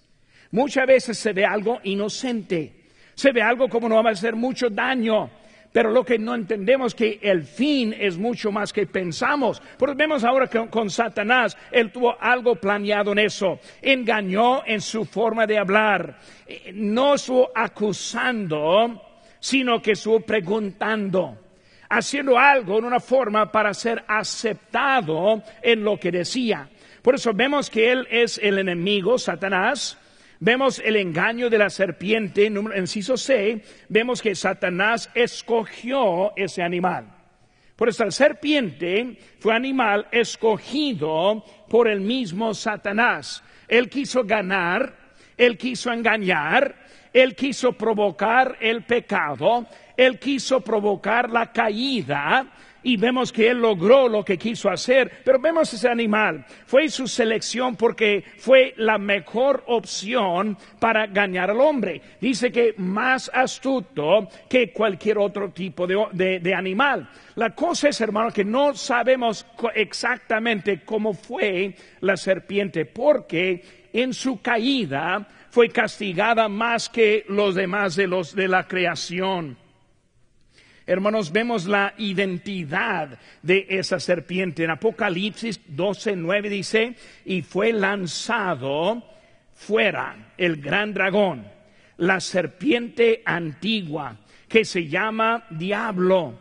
Muchas 0.52 0.86
veces 0.86 1.18
se 1.18 1.34
ve 1.34 1.46
algo 1.46 1.80
inocente. 1.82 2.86
Se 3.16 3.32
ve 3.32 3.42
algo 3.42 3.68
como 3.70 3.90
no 3.90 4.04
va 4.04 4.12
a 4.12 4.14
hacer 4.14 4.36
mucho 4.36 4.70
daño 4.70 5.32
pero 5.78 5.92
lo 5.92 6.04
que 6.04 6.18
no 6.18 6.34
entendemos 6.34 6.96
que 6.96 7.20
el 7.22 7.44
fin 7.44 7.94
es 7.96 8.18
mucho 8.18 8.52
más 8.52 8.74
que 8.74 8.88
pensamos. 8.88 9.62
Porque 9.78 9.94
vemos 9.94 10.24
ahora 10.24 10.48
que 10.48 10.68
con 10.70 10.90
Satanás, 10.90 11.56
él 11.70 11.92
tuvo 11.92 12.18
algo 12.20 12.56
planeado 12.56 13.12
en 13.12 13.20
eso. 13.20 13.60
Engañó 13.80 14.66
en 14.66 14.82
su 14.82 15.06
forma 15.06 15.46
de 15.46 15.60
hablar. 15.60 16.18
Eh, 16.48 16.72
no 16.74 17.14
estuvo 17.14 17.52
acusando, 17.54 19.04
sino 19.40 19.80
que 19.80 19.92
estuvo 19.92 20.22
preguntando. 20.22 21.38
Haciendo 21.88 22.40
algo 22.40 22.80
en 22.80 22.86
una 22.86 23.00
forma 23.00 23.52
para 23.52 23.72
ser 23.76 24.04
aceptado 24.08 25.44
en 25.62 25.84
lo 25.84 26.00
que 26.00 26.12
decía. 26.12 26.68
Por 27.04 27.14
eso 27.14 27.34
vemos 27.36 27.70
que 27.70 27.92
él 27.92 28.08
es 28.10 28.40
el 28.42 28.58
enemigo, 28.58 29.20
Satanás 29.20 30.00
Vemos 30.40 30.80
el 30.84 30.96
engaño 30.98 31.50
de 31.50 31.58
la 31.58 31.70
serpiente, 31.70 32.46
en 32.46 32.58
inciso 32.78 33.18
C, 33.18 33.64
vemos 33.90 34.22
que 34.22 34.36
Satanás 34.36 35.10
escogió 35.16 36.36
ese 36.36 36.62
animal. 36.62 37.18
Por 37.76 37.90
eso 37.90 38.06
la 38.06 38.12
serpiente 38.12 39.18
fue 39.40 39.56
animal 39.56 40.08
escogido 40.12 41.44
por 41.70 41.88
el 41.88 42.02
mismo 42.02 42.54
Satanás. 42.54 43.44
Él 43.68 43.90
quiso 43.90 44.24
ganar, 44.24 44.96
él 45.38 45.58
quiso 45.58 45.92
engañar, 45.92 46.76
él 47.14 47.36
quiso 47.36 47.74
provocar 47.74 48.58
el 48.60 48.84
pecado, 48.84 49.68
él 49.96 50.20
quiso 50.20 50.62
provocar 50.62 51.30
la 51.30 51.52
caída, 51.52 52.48
y 52.88 52.96
vemos 52.96 53.34
que 53.34 53.50
él 53.50 53.60
logró 53.60 54.08
lo 54.08 54.24
que 54.24 54.38
quiso 54.38 54.70
hacer, 54.70 55.12
pero 55.26 55.40
vemos 55.40 55.74
ese 55.74 55.90
animal. 55.90 56.46
Fue 56.66 56.88
su 56.88 57.06
selección 57.06 57.76
porque 57.76 58.24
fue 58.38 58.74
la 58.78 58.98
mejor 58.98 59.66
opción 59.68 60.58
para 60.80 61.06
ganar 61.06 61.52
al 61.52 61.60
hombre. 61.60 62.02
Dice 62.22 62.50
que 62.50 62.76
más 62.78 63.30
astuto 63.34 64.30
que 64.48 64.72
cualquier 64.72 65.18
otro 65.18 65.50
tipo 65.50 65.86
de, 65.86 66.40
de 66.40 66.54
animal. 66.56 67.10
La 67.36 67.50
cosa 67.50 67.90
es, 67.90 68.00
hermano, 68.00 68.32
que 68.32 68.46
no 68.46 68.74
sabemos 68.74 69.46
exactamente 69.76 70.80
cómo 70.86 71.14
fue 71.14 71.76
la 72.00 72.16
serpiente, 72.16 72.86
porque 72.86 73.90
en 73.92 74.14
su 74.14 74.42
caída 74.42 75.28
fue 75.50 75.68
castigada 75.68 76.48
más 76.48 76.88
que 76.88 77.26
los 77.28 77.54
demás 77.54 77.98
de 77.98 78.08
los 78.08 78.34
de 78.34 78.48
la 78.48 78.66
creación. 78.66 79.58
Hermanos, 80.88 81.34
vemos 81.34 81.66
la 81.66 81.94
identidad 81.98 83.20
de 83.42 83.66
esa 83.70 84.00
serpiente. 84.00 84.64
En 84.64 84.70
Apocalipsis 84.70 85.60
12, 85.68 86.16
9 86.16 86.50
dice, 86.50 86.96
y 87.26 87.42
fue 87.42 87.74
lanzado 87.74 89.04
fuera 89.54 90.32
el 90.38 90.62
gran 90.62 90.94
dragón, 90.94 91.46
la 91.98 92.22
serpiente 92.22 93.22
antigua, 93.26 94.16
que 94.48 94.64
se 94.64 94.88
llama 94.88 95.46
diablo 95.50 96.40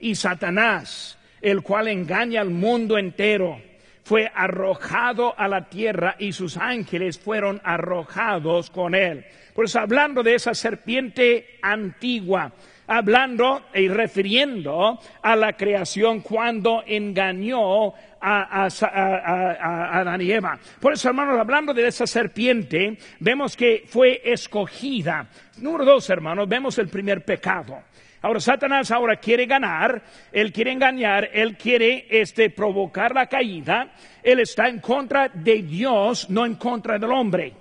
y 0.00 0.16
Satanás, 0.16 1.16
el 1.40 1.62
cual 1.62 1.86
engaña 1.86 2.40
al 2.40 2.50
mundo 2.50 2.98
entero. 2.98 3.62
Fue 4.02 4.30
arrojado 4.34 5.38
a 5.38 5.46
la 5.46 5.68
tierra 5.70 6.16
y 6.18 6.32
sus 6.32 6.56
ángeles 6.56 7.18
fueron 7.18 7.60
arrojados 7.64 8.70
con 8.70 8.94
él. 8.94 9.24
Por 9.54 9.66
eso 9.66 9.78
hablando 9.78 10.22
de 10.22 10.34
esa 10.34 10.52
serpiente 10.52 11.58
antigua, 11.62 12.52
hablando 12.86 13.62
y 13.74 13.88
refiriendo 13.88 14.98
a 15.22 15.36
la 15.36 15.54
creación 15.54 16.20
cuando 16.20 16.82
engañó 16.86 17.94
a, 18.20 18.66
a, 18.66 20.22
y 20.22 20.32
Eva. 20.32 20.58
Por 20.80 20.94
eso, 20.94 21.08
hermanos, 21.08 21.38
hablando 21.38 21.74
de 21.74 21.86
esa 21.86 22.06
serpiente, 22.06 22.96
vemos 23.20 23.56
que 23.56 23.84
fue 23.86 24.22
escogida. 24.24 25.28
Número 25.58 25.84
dos, 25.84 26.08
hermanos, 26.10 26.48
vemos 26.48 26.78
el 26.78 26.88
primer 26.88 27.24
pecado. 27.24 27.82
Ahora 28.22 28.40
Satanás 28.40 28.90
ahora 28.90 29.16
quiere 29.16 29.44
ganar, 29.44 30.02
él 30.32 30.50
quiere 30.50 30.72
engañar, 30.72 31.28
él 31.34 31.58
quiere 31.58 32.06
este 32.08 32.48
provocar 32.48 33.14
la 33.14 33.26
caída, 33.26 33.92
él 34.22 34.40
está 34.40 34.66
en 34.66 34.80
contra 34.80 35.28
de 35.28 35.62
Dios, 35.62 36.30
no 36.30 36.46
en 36.46 36.54
contra 36.54 36.98
del 36.98 37.12
hombre. 37.12 37.52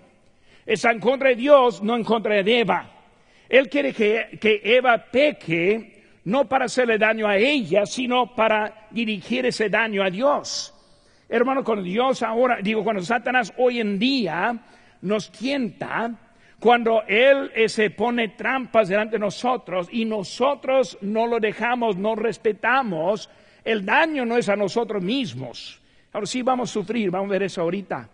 Está 0.65 0.91
en 0.91 1.01
contra 1.01 1.29
de 1.29 1.35
Dios, 1.35 1.83
no 1.83 1.97
en 1.97 2.05
contra 2.05 2.41
de 2.41 2.59
Eva. 2.59 2.92
Él 3.53 3.69
quiere 3.69 3.93
que, 3.93 4.61
Eva 4.63 4.97
peque 4.97 6.05
no 6.25 6.49
para 6.49 6.65
hacerle 6.65 6.97
daño 6.97 7.27
a 7.27 7.37
ella, 7.37 7.85
sino 7.85 8.33
para 8.33 8.87
dirigir 8.89 9.45
ese 9.45 9.69
daño 9.69 10.01
a 10.01 10.09
Dios. 10.09 10.73
Hermano, 11.29 11.63
cuando 11.63 11.83
Dios 11.83 12.23
ahora, 12.23 12.57
digo, 12.63 12.83
cuando 12.83 13.03
Satanás 13.03 13.53
hoy 13.57 13.79
en 13.79 13.99
día 13.99 14.59
nos 15.03 15.31
tienta, 15.31 16.15
cuando 16.59 17.03
Él 17.03 17.51
eh, 17.53 17.69
se 17.69 17.91
pone 17.91 18.29
trampas 18.29 18.89
delante 18.89 19.17
de 19.17 19.19
nosotros 19.19 19.87
y 19.91 20.03
nosotros 20.05 20.97
no 21.01 21.27
lo 21.27 21.39
dejamos, 21.39 21.95
no 21.95 22.15
respetamos, 22.15 23.29
el 23.63 23.85
daño 23.85 24.25
no 24.25 24.35
es 24.35 24.49
a 24.49 24.55
nosotros 24.55 25.03
mismos. 25.03 25.79
Ahora 26.11 26.25
sí 26.25 26.41
vamos 26.41 26.71
a 26.71 26.73
sufrir, 26.73 27.11
vamos 27.11 27.29
a 27.29 27.33
ver 27.33 27.43
eso 27.43 27.61
ahorita. 27.61 28.09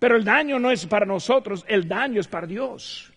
Pero 0.00 0.16
el 0.16 0.24
daño 0.24 0.58
no 0.58 0.72
es 0.72 0.84
para 0.86 1.06
nosotros, 1.06 1.64
el 1.68 1.86
daño 1.86 2.20
es 2.20 2.26
para 2.26 2.48
Dios. 2.48 3.09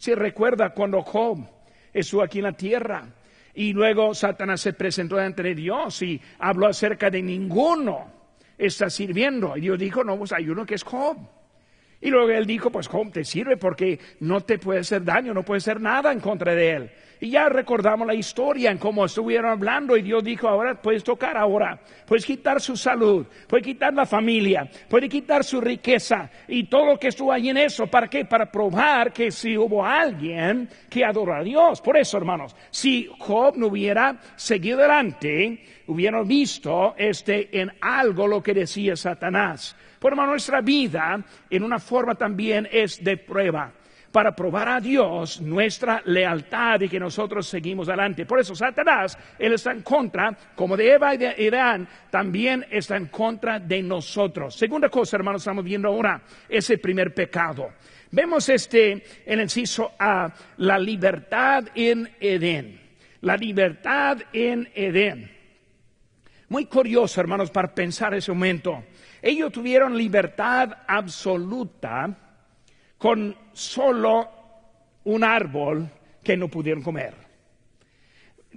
Si 0.00 0.14
recuerda 0.14 0.70
cuando 0.70 1.02
Job 1.02 1.46
estuvo 1.92 2.22
aquí 2.22 2.38
en 2.38 2.44
la 2.44 2.52
tierra, 2.52 3.06
Y 3.52 3.74
luego 3.74 4.14
Satanás 4.14 4.62
se 4.62 4.72
presentó 4.72 5.18
ante 5.18 5.54
Dios 5.54 6.00
y 6.00 6.18
habló 6.38 6.68
acerca 6.68 7.10
de 7.10 7.20
ninguno 7.20 8.10
está 8.56 8.88
sirviendo. 8.88 9.56
Y 9.56 9.62
Dios 9.62 9.78
dijo, 9.78 10.02
no, 10.02 10.16
pues 10.16 10.32
hay 10.32 10.48
uno 10.48 10.64
que 10.64 10.76
es 10.76 10.84
Job. 10.84 11.18
Y 12.00 12.08
luego 12.08 12.30
él 12.30 12.46
dijo, 12.46 12.70
pues 12.70 12.88
Job 12.88 13.12
te 13.12 13.24
sirve 13.24 13.56
porque 13.56 13.98
no 14.20 14.40
te 14.40 14.58
puede 14.58 14.80
hacer 14.80 15.04
daño, 15.04 15.34
no 15.34 15.42
puede 15.42 15.58
hacer 15.58 15.80
nada 15.80 16.12
en 16.12 16.20
contra 16.20 16.54
de 16.54 16.70
él. 16.70 16.90
Y 17.22 17.28
ya 17.28 17.50
recordamos 17.50 18.06
la 18.06 18.14
historia 18.14 18.70
en 18.70 18.78
cómo 18.78 19.04
estuvieron 19.04 19.50
hablando 19.50 19.94
y 19.94 20.00
Dios 20.00 20.24
dijo, 20.24 20.48
ahora 20.48 20.80
puedes 20.80 21.04
tocar 21.04 21.36
ahora, 21.36 21.78
puedes 22.06 22.24
quitar 22.24 22.62
su 22.62 22.78
salud, 22.78 23.26
puedes 23.46 23.66
quitar 23.66 23.92
la 23.92 24.06
familia, 24.06 24.66
puedes 24.88 25.10
quitar 25.10 25.44
su 25.44 25.60
riqueza 25.60 26.30
y 26.48 26.64
todo 26.64 26.86
lo 26.86 26.98
que 26.98 27.08
estuvo 27.08 27.30
ahí 27.30 27.50
en 27.50 27.58
eso. 27.58 27.86
¿Para 27.88 28.08
qué? 28.08 28.24
Para 28.24 28.50
probar 28.50 29.12
que 29.12 29.30
si 29.30 29.58
hubo 29.58 29.84
alguien 29.84 30.70
que 30.88 31.04
adora 31.04 31.40
a 31.40 31.44
Dios. 31.44 31.82
Por 31.82 31.98
eso, 31.98 32.16
hermanos, 32.16 32.56
si 32.70 33.10
Job 33.18 33.54
no 33.58 33.66
hubiera 33.66 34.18
seguido 34.36 34.78
adelante, 34.78 35.62
hubieran 35.88 36.26
visto 36.26 36.94
este 36.96 37.60
en 37.60 37.70
algo 37.82 38.26
lo 38.26 38.42
que 38.42 38.54
decía 38.54 38.96
Satanás. 38.96 39.76
Por 40.00 40.12
hermano, 40.12 40.30
nuestra 40.30 40.62
vida 40.62 41.22
en 41.50 41.62
una 41.62 41.78
forma 41.78 42.14
también 42.14 42.66
es 42.72 43.04
de 43.04 43.18
prueba 43.18 43.72
para 44.10 44.34
probar 44.34 44.68
a 44.68 44.80
Dios 44.80 45.40
nuestra 45.40 46.02
lealtad 46.06 46.80
y 46.80 46.88
que 46.88 46.98
nosotros 46.98 47.46
seguimos 47.46 47.88
adelante. 47.88 48.26
Por 48.26 48.40
eso 48.40 48.54
Satanás, 48.54 49.16
él 49.38 49.52
está 49.52 49.72
en 49.72 49.82
contra, 49.82 50.36
como 50.54 50.76
de 50.76 50.92
Eva 50.92 51.14
y 51.14 51.18
de 51.18 51.34
Irán, 51.38 51.86
también 52.10 52.66
está 52.70 52.96
en 52.96 53.06
contra 53.06 53.60
de 53.60 53.82
nosotros. 53.82 54.56
Segunda 54.56 54.88
cosa, 54.88 55.16
hermanos, 55.16 55.42
estamos 55.42 55.64
viendo 55.64 55.88
ahora 55.88 56.22
ese 56.48 56.78
primer 56.78 57.14
pecado. 57.14 57.70
Vemos 58.10 58.48
este, 58.48 59.04
el 59.24 59.40
inciso 59.40 59.92
A, 59.98 60.32
la 60.56 60.78
libertad 60.78 61.64
en 61.74 62.10
Edén. 62.18 62.80
La 63.20 63.36
libertad 63.36 64.18
en 64.32 64.68
Edén. 64.74 65.30
Muy 66.48 66.66
curioso, 66.66 67.20
hermanos, 67.20 67.50
para 67.52 67.72
pensar 67.72 68.12
ese 68.14 68.32
momento. 68.32 68.82
Ellos 69.22 69.52
tuvieron 69.52 69.96
libertad 69.96 70.70
absoluta 70.86 72.16
con 72.96 73.36
solo 73.52 74.28
un 75.04 75.24
árbol 75.24 75.88
que 76.22 76.36
no 76.36 76.48
pudieron 76.48 76.82
comer. 76.82 77.14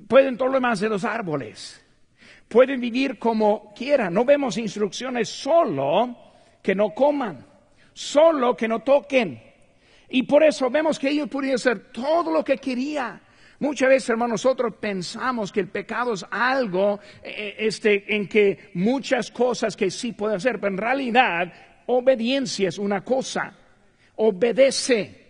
Pueden 0.07 0.37
todo 0.37 0.49
lo 0.49 0.55
demás 0.55 0.79
de 0.79 0.89
los 0.89 1.03
árboles. 1.03 1.83
Pueden 2.47 2.79
vivir 2.79 3.17
como 3.19 3.73
quieran. 3.73 4.13
No 4.13 4.25
vemos 4.25 4.57
instrucciones 4.57 5.29
solo 5.29 6.15
que 6.61 6.75
no 6.75 6.93
coman, 6.93 7.45
solo 7.93 8.55
que 8.55 8.67
no 8.67 8.79
toquen. 8.79 9.41
Y 10.09 10.23
por 10.23 10.43
eso 10.43 10.69
vemos 10.69 10.99
que 10.99 11.09
ellos 11.09 11.29
podían 11.29 11.55
hacer 11.55 11.91
todo 11.91 12.31
lo 12.31 12.43
que 12.43 12.57
querían. 12.57 13.21
Muchas 13.59 13.89
veces, 13.89 14.09
hermanos, 14.09 14.43
nosotros 14.43 14.73
pensamos 14.79 15.51
que 15.51 15.59
el 15.59 15.67
pecado 15.67 16.13
es 16.13 16.25
algo 16.29 16.99
eh, 17.23 17.55
este, 17.59 18.15
en 18.15 18.27
que 18.27 18.71
muchas 18.73 19.31
cosas 19.31 19.75
que 19.75 19.89
sí 19.89 20.11
pueden 20.11 20.37
hacer, 20.37 20.59
pero 20.59 20.73
en 20.73 20.77
realidad 20.77 21.53
obediencia 21.85 22.69
es 22.69 22.77
una 22.77 23.03
cosa 23.03 23.53
obedece. 24.15 25.21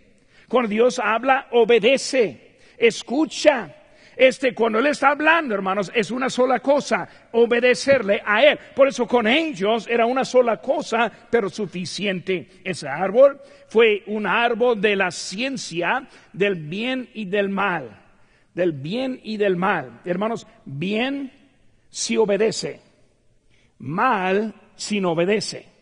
Cuando 0.48 0.68
Dios 0.68 0.98
habla, 0.98 1.48
obedece, 1.52 2.58
escucha. 2.76 3.74
Este, 4.16 4.54
cuando 4.54 4.78
Él 4.78 4.86
está 4.86 5.08
hablando, 5.08 5.54
hermanos, 5.54 5.90
es 5.92 6.12
una 6.12 6.30
sola 6.30 6.60
cosa, 6.60 7.08
obedecerle 7.32 8.22
a 8.24 8.44
Él. 8.44 8.58
Por 8.74 8.86
eso 8.86 9.08
con 9.08 9.26
ellos 9.26 9.88
era 9.88 10.06
una 10.06 10.24
sola 10.24 10.58
cosa, 10.58 11.10
pero 11.30 11.50
suficiente. 11.50 12.46
Ese 12.62 12.86
árbol 12.86 13.40
fue 13.66 14.04
un 14.06 14.26
árbol 14.26 14.80
de 14.80 14.94
la 14.94 15.10
ciencia 15.10 16.06
del 16.32 16.54
bien 16.54 17.08
y 17.14 17.24
del 17.24 17.48
mal. 17.48 18.03
Del 18.54 18.72
bien 18.72 19.20
y 19.22 19.36
del 19.36 19.56
mal. 19.56 20.00
Hermanos, 20.04 20.46
bien 20.64 21.32
si 21.90 22.16
obedece, 22.16 22.80
mal 23.78 24.54
si 24.76 25.00
no 25.00 25.12
obedece 25.12 25.74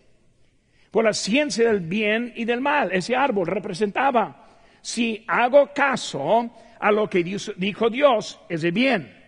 por 0.92 1.04
la 1.04 1.14
ciencia 1.14 1.66
del 1.68 1.80
bien 1.80 2.32
y 2.36 2.44
del 2.44 2.60
mal. 2.60 2.92
Ese 2.92 3.16
árbol 3.16 3.48
representaba, 3.48 4.46
si 4.82 5.24
hago 5.26 5.72
caso 5.74 6.50
a 6.78 6.92
lo 6.92 7.08
que 7.08 7.24
dijo 7.24 7.90
Dios, 7.90 8.38
es 8.48 8.60
de 8.60 8.70
bien. 8.70 9.18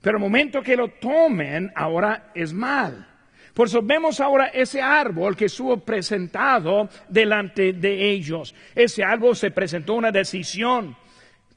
Pero 0.00 0.16
el 0.16 0.22
momento 0.22 0.62
que 0.62 0.76
lo 0.76 0.88
tomen, 0.88 1.70
ahora 1.76 2.32
es 2.34 2.54
mal. 2.54 3.06
Por 3.52 3.66
eso 3.66 3.82
vemos 3.82 4.20
ahora 4.20 4.46
ese 4.46 4.80
árbol 4.80 5.36
que 5.36 5.44
estuvo 5.46 5.76
presentado 5.84 6.88
delante 7.08 7.74
de 7.74 8.10
ellos. 8.10 8.54
Ese 8.74 9.04
árbol 9.04 9.36
se 9.36 9.50
presentó 9.50 9.94
una 9.94 10.10
decisión. 10.10 10.96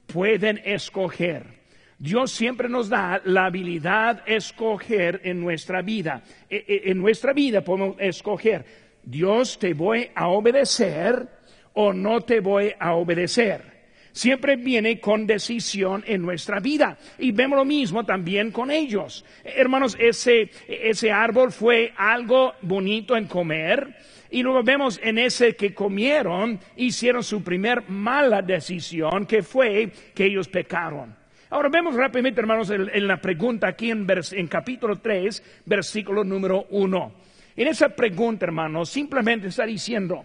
Pueden 0.07 0.61
escoger. 0.63 1.63
Dios 1.97 2.31
siempre 2.31 2.67
nos 2.67 2.89
da 2.89 3.21
la 3.23 3.45
habilidad 3.45 4.25
de 4.25 4.35
escoger 4.35 5.21
en 5.23 5.39
nuestra 5.39 5.81
vida. 5.81 6.21
E, 6.49 6.65
e, 6.67 6.91
en 6.91 6.97
nuestra 6.97 7.33
vida 7.33 7.61
podemos 7.61 7.95
escoger 7.99 8.65
Dios 9.03 9.59
te 9.59 9.73
voy 9.73 10.09
a 10.15 10.29
obedecer 10.29 11.27
o 11.73 11.91
no 11.91 12.21
te 12.21 12.39
voy 12.39 12.73
a 12.79 12.95
obedecer. 12.95 13.72
Siempre 14.13 14.57
viene 14.57 14.99
con 14.99 15.25
decisión 15.25 16.03
en 16.05 16.21
nuestra 16.21 16.59
vida. 16.59 16.97
Y 17.17 17.31
vemos 17.31 17.57
lo 17.57 17.65
mismo 17.65 18.05
también 18.05 18.51
con 18.51 18.69
ellos. 18.69 19.25
Hermanos, 19.43 19.97
ese, 19.99 20.51
ese 20.67 21.11
árbol 21.11 21.51
fue 21.51 21.91
algo 21.97 22.53
bonito 22.61 23.17
en 23.17 23.25
comer. 23.25 23.97
Y 24.29 24.43
luego 24.43 24.61
vemos 24.63 24.99
en 25.03 25.17
ese 25.17 25.55
que 25.55 25.73
comieron, 25.73 26.59
hicieron 26.75 27.23
su 27.23 27.43
primer 27.43 27.89
mala 27.89 28.43
decisión, 28.43 29.25
que 29.25 29.41
fue 29.41 29.91
que 30.13 30.25
ellos 30.25 30.47
pecaron. 30.47 31.15
Ahora 31.49 31.69
vemos 31.69 31.95
rápidamente, 31.95 32.39
hermanos, 32.39 32.69
en, 32.69 33.07
la 33.07 33.19
pregunta 33.19 33.67
aquí 33.67 33.89
en, 33.89 34.07
en 34.31 34.47
capítulo 34.47 34.97
3, 34.97 35.61
versículo 35.65 36.23
número 36.23 36.67
1. 36.69 37.13
En 37.55 37.67
esa 37.67 37.89
pregunta, 37.89 38.45
hermano, 38.45 38.85
simplemente 38.85 39.47
está 39.47 39.65
diciendo, 39.65 40.23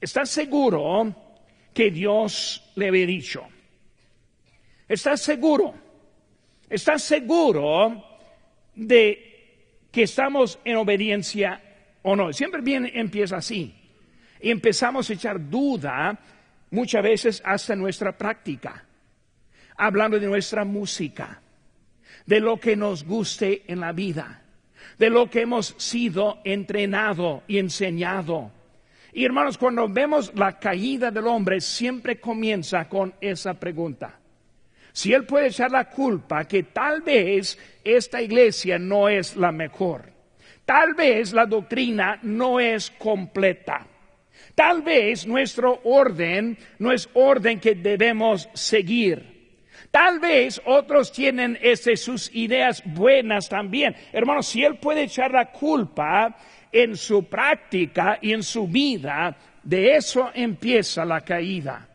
¿estás 0.00 0.28
seguro 0.28 1.31
que 1.74 1.90
Dios 1.90 2.72
le 2.76 2.88
había 2.88 3.06
dicho? 3.06 3.42
¿Estás 4.88 5.22
seguro? 5.22 5.74
¿Estás 6.68 7.02
seguro 7.02 8.04
de 8.74 9.86
que 9.90 10.02
estamos 10.04 10.58
en 10.64 10.76
obediencia 10.76 11.60
o 12.02 12.16
no? 12.16 12.32
Siempre 12.32 12.60
bien 12.60 12.90
empieza 12.92 13.36
así. 13.36 13.74
Y 14.40 14.50
empezamos 14.50 15.08
a 15.08 15.12
echar 15.12 15.48
duda 15.48 16.18
muchas 16.70 17.02
veces 17.02 17.42
hasta 17.44 17.76
nuestra 17.76 18.16
práctica, 18.16 18.84
hablando 19.76 20.18
de 20.18 20.26
nuestra 20.26 20.64
música, 20.64 21.40
de 22.26 22.40
lo 22.40 22.58
que 22.58 22.76
nos 22.76 23.04
guste 23.04 23.62
en 23.66 23.80
la 23.80 23.92
vida 23.92 24.42
de 24.98 25.10
lo 25.10 25.28
que 25.30 25.42
hemos 25.42 25.74
sido 25.78 26.38
entrenado 26.44 27.42
y 27.46 27.58
enseñado. 27.58 28.52
Y 29.12 29.24
hermanos, 29.24 29.58
cuando 29.58 29.88
vemos 29.88 30.32
la 30.34 30.58
caída 30.58 31.10
del 31.10 31.26
hombre, 31.26 31.60
siempre 31.60 32.18
comienza 32.18 32.88
con 32.88 33.12
esa 33.20 33.54
pregunta. 33.54 34.18
Si 34.92 35.12
él 35.12 35.24
puede 35.24 35.48
echar 35.48 35.70
la 35.70 35.88
culpa 35.88 36.46
que 36.46 36.64
tal 36.64 37.02
vez 37.02 37.58
esta 37.84 38.22
iglesia 38.22 38.78
no 38.78 39.08
es 39.08 39.36
la 39.36 39.52
mejor, 39.52 40.04
tal 40.64 40.94
vez 40.94 41.32
la 41.32 41.46
doctrina 41.46 42.18
no 42.22 42.58
es 42.58 42.90
completa, 42.90 43.86
tal 44.54 44.82
vez 44.82 45.26
nuestro 45.26 45.80
orden 45.84 46.56
no 46.78 46.92
es 46.92 47.08
orden 47.12 47.60
que 47.60 47.74
debemos 47.74 48.48
seguir. 48.54 49.32
Tal 49.90 50.20
vez 50.20 50.60
otros 50.64 51.12
tienen 51.12 51.58
ese, 51.60 51.98
sus 51.98 52.34
ideas 52.34 52.82
buenas 52.86 53.50
también. 53.50 53.94
Hermanos, 54.10 54.46
si 54.46 54.64
él 54.64 54.76
puede 54.78 55.02
echar 55.02 55.32
la 55.32 55.52
culpa 55.52 56.34
en 56.72 56.96
su 56.96 57.24
práctica 57.24 58.18
y 58.20 58.32
en 58.32 58.42
su 58.42 58.66
vida, 58.66 59.36
de 59.62 59.96
eso 59.96 60.30
empieza 60.34 61.04
la 61.04 61.20
caída. 61.20 61.88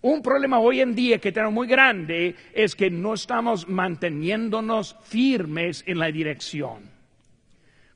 Un 0.00 0.22
problema 0.22 0.58
hoy 0.58 0.80
en 0.80 0.94
día 0.94 1.18
que 1.18 1.32
tenemos 1.32 1.54
muy 1.54 1.68
grande 1.68 2.34
es 2.52 2.74
que 2.74 2.90
no 2.90 3.14
estamos 3.14 3.68
manteniéndonos 3.68 4.96
firmes 5.02 5.84
en 5.86 5.98
la 5.98 6.06
dirección. 6.06 6.90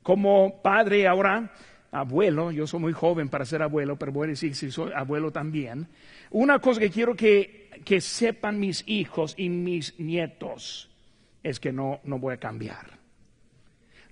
Como 0.03 0.61
padre 0.61 1.07
ahora, 1.07 1.51
abuelo, 1.91 2.51
yo 2.51 2.67
soy 2.67 2.79
muy 2.79 2.93
joven 2.93 3.29
para 3.29 3.45
ser 3.45 3.61
abuelo, 3.61 3.97
pero 3.97 4.11
voy 4.11 4.27
a 4.27 4.29
decir 4.29 4.55
si 4.55 4.71
soy 4.71 4.91
abuelo 4.95 5.31
también. 5.31 5.87
Una 6.29 6.59
cosa 6.59 6.79
que 6.79 6.89
quiero 6.89 7.15
que 7.15 7.67
que 7.83 8.01
sepan 8.01 8.59
mis 8.59 8.83
hijos 8.87 9.33
y 9.37 9.49
mis 9.49 9.99
nietos 9.99 10.89
es 11.43 11.59
que 11.59 11.71
no, 11.71 11.99
no 12.03 12.19
voy 12.19 12.33
a 12.33 12.37
cambiar. 12.37 12.96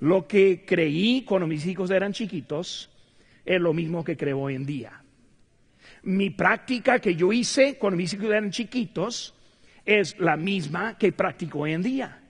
Lo 0.06 0.28
que 0.28 0.64
creí 0.64 1.24
cuando 1.24 1.48
mis 1.48 1.66
hijos 1.66 1.90
eran 1.90 2.14
chiquitos 2.14 2.92
es 3.44 3.60
lo 3.60 3.74
mismo 3.74 4.04
que 4.04 4.16
creo 4.16 4.40
hoy 4.40 4.54
en 4.54 4.64
día. 4.64 5.02
Mi 6.04 6.30
práctica 6.30 7.00
que 7.00 7.16
yo 7.16 7.34
hice 7.34 7.80
cuando 7.80 7.98
mis 7.98 8.14
hijos 8.14 8.28
eran 8.28 8.52
chiquitos 8.52 9.34
es 9.84 10.16
la 10.20 10.38
misma 10.38 10.96
que 10.96 11.12
practico 11.12 11.62
hoy 11.62 11.74
en 11.74 11.82
día. 11.82 12.22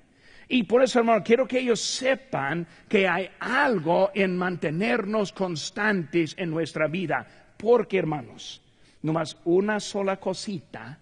Y 0.48 0.64
por 0.64 0.84
eso, 0.84 1.00
hermano, 1.00 1.22
quiero 1.22 1.46
que 1.46 1.60
ellos 1.60 1.82
sepan 1.82 2.66
que 2.88 3.10
hay 3.10 3.28
algo 3.42 4.10
en 4.16 4.38
mantenernos 4.38 5.34
constantes 5.34 6.34
en 6.38 6.52
nuestra 6.52 6.88
vida. 6.88 7.28
Porque, 7.58 7.98
hermanos, 7.98 8.62
nomás 9.02 9.38
una 9.44 9.82
sola 9.82 10.16
cosita 10.16 11.02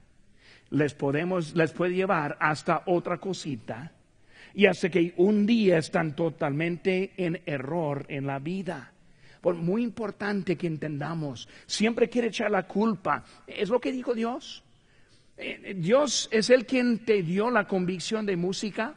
les 0.72 0.96
podemos, 0.96 1.54
les 1.54 1.72
puede 1.72 1.94
llevar 1.94 2.36
hasta 2.40 2.82
otra 2.88 3.20
cosita 3.20 3.92
y 4.54 4.66
hasta 4.68 4.90
que 4.90 5.14
un 5.18 5.46
día 5.46 5.78
están 5.78 6.16
totalmente 6.16 7.12
en 7.18 7.42
error 7.46 8.06
en 8.10 8.28
la 8.28 8.40
vida. 8.40 8.92
Por 9.42 9.56
muy 9.56 9.84
importante 9.84 10.56
que 10.56 10.68
entendamos, 10.68 11.50
siempre 11.66 12.10
quiere 12.10 12.30
echar 12.30 12.52
la 12.52 12.68
culpa. 12.68 13.24
Es 13.46 13.70
lo 13.70 13.80
que 13.80 13.92
dijo 13.92 14.14
Dios. 14.14 14.64
Eh, 15.38 15.74
Dios 15.78 16.30
es 16.32 16.50
el 16.50 16.66
quien 16.66 17.00
te 17.00 17.24
dio 17.24 17.50
la 17.50 17.68
convicción 17.68 18.26
de 18.26 18.38
música. 18.38 18.96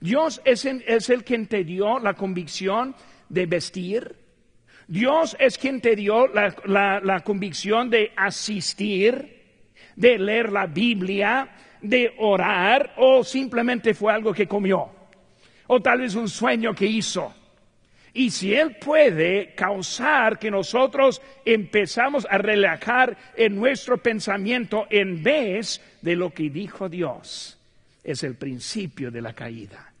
Dios 0.00 0.40
es, 0.44 0.64
es 0.64 1.10
el 1.10 1.24
quien 1.24 1.46
te 1.46 1.62
dio 1.62 1.98
la 1.98 2.14
convicción 2.14 2.96
de 3.28 3.46
vestir. 3.46 4.16
Dios 4.86 5.36
es 5.38 5.56
quien 5.56 5.80
te 5.80 5.96
dio 5.96 6.26
la, 6.26 7.00
la, 7.00 7.20
convicción 7.20 7.88
de 7.88 8.12
asistir, 8.16 9.42
de 9.96 10.18
leer 10.18 10.52
la 10.52 10.66
Biblia, 10.66 11.50
de 11.84 12.14
orar, 12.18 12.94
o 12.96 13.22
simplemente 13.22 13.94
fue 13.94 14.12
algo 14.12 14.32
que 14.32 14.48
comió, 14.48 14.88
o 15.66 15.80
tal 15.80 16.00
vez 16.00 16.14
un 16.14 16.28
sueño 16.28 16.74
que 16.74 16.86
hizo. 16.86 17.32
Y 18.14 18.30
si 18.30 18.54
Él 18.54 18.76
puede 18.76 19.54
causar 19.54 20.38
que 20.38 20.50
nosotros 20.50 21.20
empezamos 21.44 22.26
a 22.30 22.38
relajar 22.38 23.16
en 23.36 23.56
nuestro 23.56 23.98
pensamiento 23.98 24.86
en 24.88 25.22
vez 25.22 25.80
de 26.00 26.16
lo 26.16 26.32
que 26.32 26.48
dijo 26.48 26.88
Dios, 26.88 27.58
es 28.02 28.22
el 28.22 28.36
principio 28.36 29.10
de 29.10 29.20
la 29.20 29.32
caída. 29.32 29.92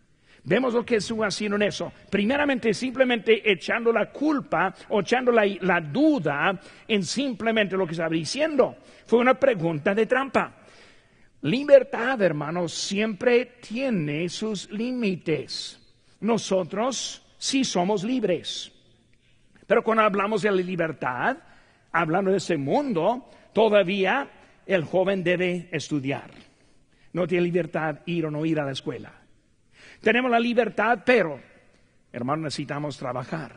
Vemos 0.44 0.74
lo 0.74 0.84
que 0.84 0.96
estuvo 0.96 1.24
haciendo 1.24 1.56
en 1.56 1.62
eso. 1.62 1.92
Primeramente, 2.10 2.72
simplemente 2.72 3.50
echando 3.50 3.90
la 3.90 4.10
culpa 4.10 4.74
o 4.90 5.00
echando 5.00 5.32
la, 5.32 5.80
duda 5.80 6.60
en 6.86 7.02
simplemente 7.02 7.76
lo 7.76 7.86
que 7.86 7.92
estaba 7.92 8.10
diciendo. 8.10 8.76
Fue 9.06 9.18
una 9.18 9.34
pregunta 9.34 9.94
de 9.94 10.06
trampa. 10.06 10.52
Libertad, 11.44 12.20
hermanos, 12.20 12.74
siempre 12.74 13.46
tiene 13.60 14.28
sus 14.28 14.70
límites. 14.70 15.80
Nosotros 16.20 17.24
sí 17.38 17.64
somos 17.64 18.04
libres. 18.04 18.72
Pero 19.66 19.82
cuando 19.82 20.02
hablamos 20.02 20.42
de 20.42 20.50
la 20.50 20.56
libertad, 20.56 21.38
hablando 21.92 22.30
de 22.30 22.36
ese 22.36 22.56
mundo, 22.56 23.30
todavía 23.52 24.30
el 24.66 24.84
joven 24.84 25.22
debe 25.22 25.68
estudiar. 25.72 26.30
No 27.12 27.26
tiene 27.26 27.44
libertad 27.44 28.00
ir 28.06 28.26
o 28.26 28.30
no 28.30 28.44
ir 28.44 28.60
a 28.60 28.64
la 28.64 28.72
escuela 28.72 29.24
tenemos 30.04 30.30
la 30.30 30.38
libertad, 30.38 31.00
pero, 31.04 31.40
hermano, 32.12 32.44
necesitamos 32.44 32.96
trabajar. 32.96 33.56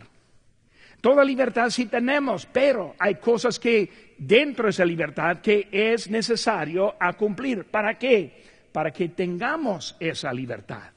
Toda 1.01 1.23
libertad 1.23 1.69
sí 1.69 1.85
tenemos, 1.85 2.45
pero 2.45 2.95
hay 2.97 3.15
cosas 3.15 3.59
que 3.59 4.15
dentro 4.17 4.65
de 4.65 4.71
esa 4.71 4.85
libertad 4.85 5.37
que 5.41 5.67
es 5.71 6.09
necesario 6.09 6.95
cumplir. 7.17 7.65
¿Para 7.65 7.97
qué? 7.97 8.43
Para 8.71 8.91
que 8.91 9.09
tengamos 9.09 9.95
esa 9.99 10.33
libertad. 10.33 10.91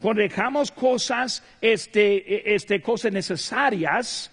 Cuando 0.00 0.22
dejamos 0.22 0.70
cosas, 0.72 1.44
este, 1.60 2.54
este, 2.54 2.80
cosas 2.80 3.12
necesarias, 3.12 4.30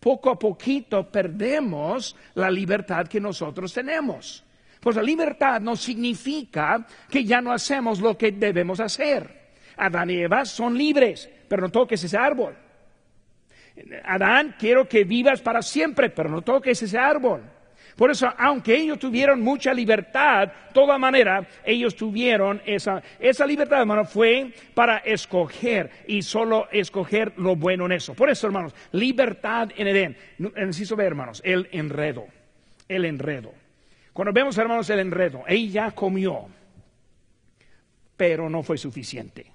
poco 0.00 0.30
a 0.30 0.38
poquito 0.38 1.08
perdemos 1.10 2.16
la 2.34 2.50
libertad 2.50 3.06
que 3.06 3.20
nosotros 3.20 3.72
tenemos. 3.72 4.44
Pues 4.80 4.96
la 4.96 5.02
libertad 5.02 5.60
no 5.60 5.76
significa 5.76 6.84
que 7.08 7.24
ya 7.24 7.40
no 7.40 7.52
hacemos 7.52 8.00
lo 8.00 8.18
que 8.18 8.32
debemos 8.32 8.80
hacer. 8.80 9.42
Adán 9.76 10.10
y 10.10 10.22
Eva 10.22 10.44
son 10.44 10.76
libres, 10.76 11.30
pero 11.48 11.62
no 11.62 11.70
toques 11.70 12.02
ese 12.02 12.16
árbol. 12.16 12.56
Adán, 14.04 14.54
quiero 14.58 14.88
que 14.88 15.04
vivas 15.04 15.40
para 15.40 15.62
siempre, 15.62 16.10
pero 16.10 16.28
no 16.28 16.42
toques 16.42 16.82
ese 16.82 16.98
árbol. 16.98 17.42
Por 17.96 18.10
eso, 18.10 18.32
aunque 18.38 18.74
ellos 18.74 18.98
tuvieron 18.98 19.42
mucha 19.42 19.74
libertad, 19.74 20.50
toda 20.72 20.96
manera, 20.96 21.46
ellos 21.64 21.94
tuvieron 21.94 22.62
esa, 22.64 23.02
esa 23.18 23.46
libertad, 23.46 23.80
hermano, 23.80 24.06
fue 24.06 24.54
para 24.74 24.98
escoger 24.98 25.90
y 26.06 26.22
solo 26.22 26.68
escoger 26.70 27.34
lo 27.36 27.54
bueno 27.54 27.84
en 27.86 27.92
eso. 27.92 28.14
Por 28.14 28.30
eso, 28.30 28.46
hermanos, 28.46 28.74
libertad 28.92 29.70
en 29.76 29.86
Edén. 29.88 30.16
Necesito 30.38 30.96
ver, 30.96 31.08
hermanos, 31.08 31.42
el 31.44 31.68
enredo, 31.72 32.26
el 32.88 33.04
enredo. 33.04 33.52
Cuando 34.14 34.32
vemos, 34.32 34.56
hermanos, 34.56 34.88
el 34.88 35.00
enredo, 35.00 35.44
ella 35.46 35.90
comió, 35.90 36.46
pero 38.16 38.48
no 38.48 38.62
fue 38.62 38.78
suficiente 38.78 39.52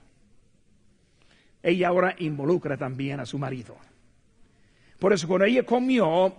ella 1.67 1.89
ahora 1.89 2.15
involucra 2.19 2.77
también 2.77 3.19
a 3.19 3.25
su 3.25 3.37
marido. 3.37 3.75
Por 4.99 5.13
eso 5.13 5.27
cuando 5.27 5.45
ella 5.45 5.63
comió, 5.63 6.33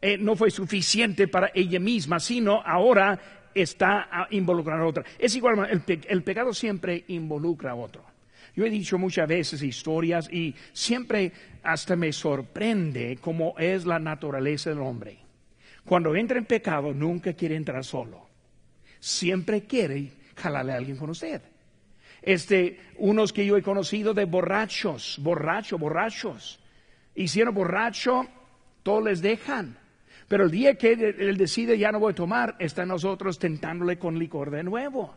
eh, 0.00 0.16
no 0.18 0.34
fue 0.34 0.50
suficiente 0.50 1.28
para 1.28 1.50
ella 1.54 1.78
misma, 1.78 2.18
sino 2.18 2.62
ahora 2.64 3.18
está 3.54 4.28
involucrando 4.30 4.84
a 4.84 4.88
otra. 4.88 5.04
Es 5.18 5.34
igual, 5.36 5.68
el, 6.08 6.22
pecado 6.22 6.52
siempre 6.52 7.04
involucra 7.08 7.72
a 7.72 7.74
otro. 7.74 8.04
Yo 8.54 8.64
he 8.64 8.70
dicho 8.70 8.98
muchas 8.98 9.28
veces 9.28 9.62
historias 9.62 10.30
y 10.32 10.54
siempre 10.72 11.32
hasta 11.62 11.96
me 11.96 12.12
sorprende 12.12 13.18
cómo 13.20 13.54
es 13.58 13.86
la 13.86 13.98
naturaleza 13.98 14.70
del 14.70 14.80
hombre. 14.80 15.18
Cuando 15.84 16.14
entra 16.14 16.38
en 16.38 16.46
pecado 16.46 16.92
nunca 16.92 17.32
quiere 17.32 17.56
entrar 17.56 17.84
solo. 17.84 18.28
Siempre 18.98 19.62
quiere 19.62 20.12
jalarle 20.36 20.72
a 20.72 20.76
alguien 20.76 20.96
con 20.96 21.10
usted. 21.10 21.42
Este, 22.22 22.78
unos 22.98 23.32
que 23.32 23.46
yo 23.46 23.56
he 23.56 23.62
conocido 23.62 24.12
de 24.14 24.24
borrachos, 24.24 25.18
borrachos, 25.22 25.80
borrachos. 25.80 26.60
Hicieron 27.14 27.54
borracho, 27.54 28.26
todos 28.82 29.04
les 29.04 29.22
dejan. 29.22 29.76
Pero 30.28 30.44
el 30.44 30.50
día 30.50 30.76
que 30.76 30.92
él 30.92 31.36
decide 31.36 31.76
ya 31.76 31.90
no 31.90 31.98
voy 31.98 32.12
a 32.12 32.14
tomar, 32.14 32.56
están 32.58 32.88
nosotros 32.88 33.38
tentándole 33.38 33.98
con 33.98 34.18
licor 34.18 34.50
de 34.50 34.62
nuevo. 34.62 35.16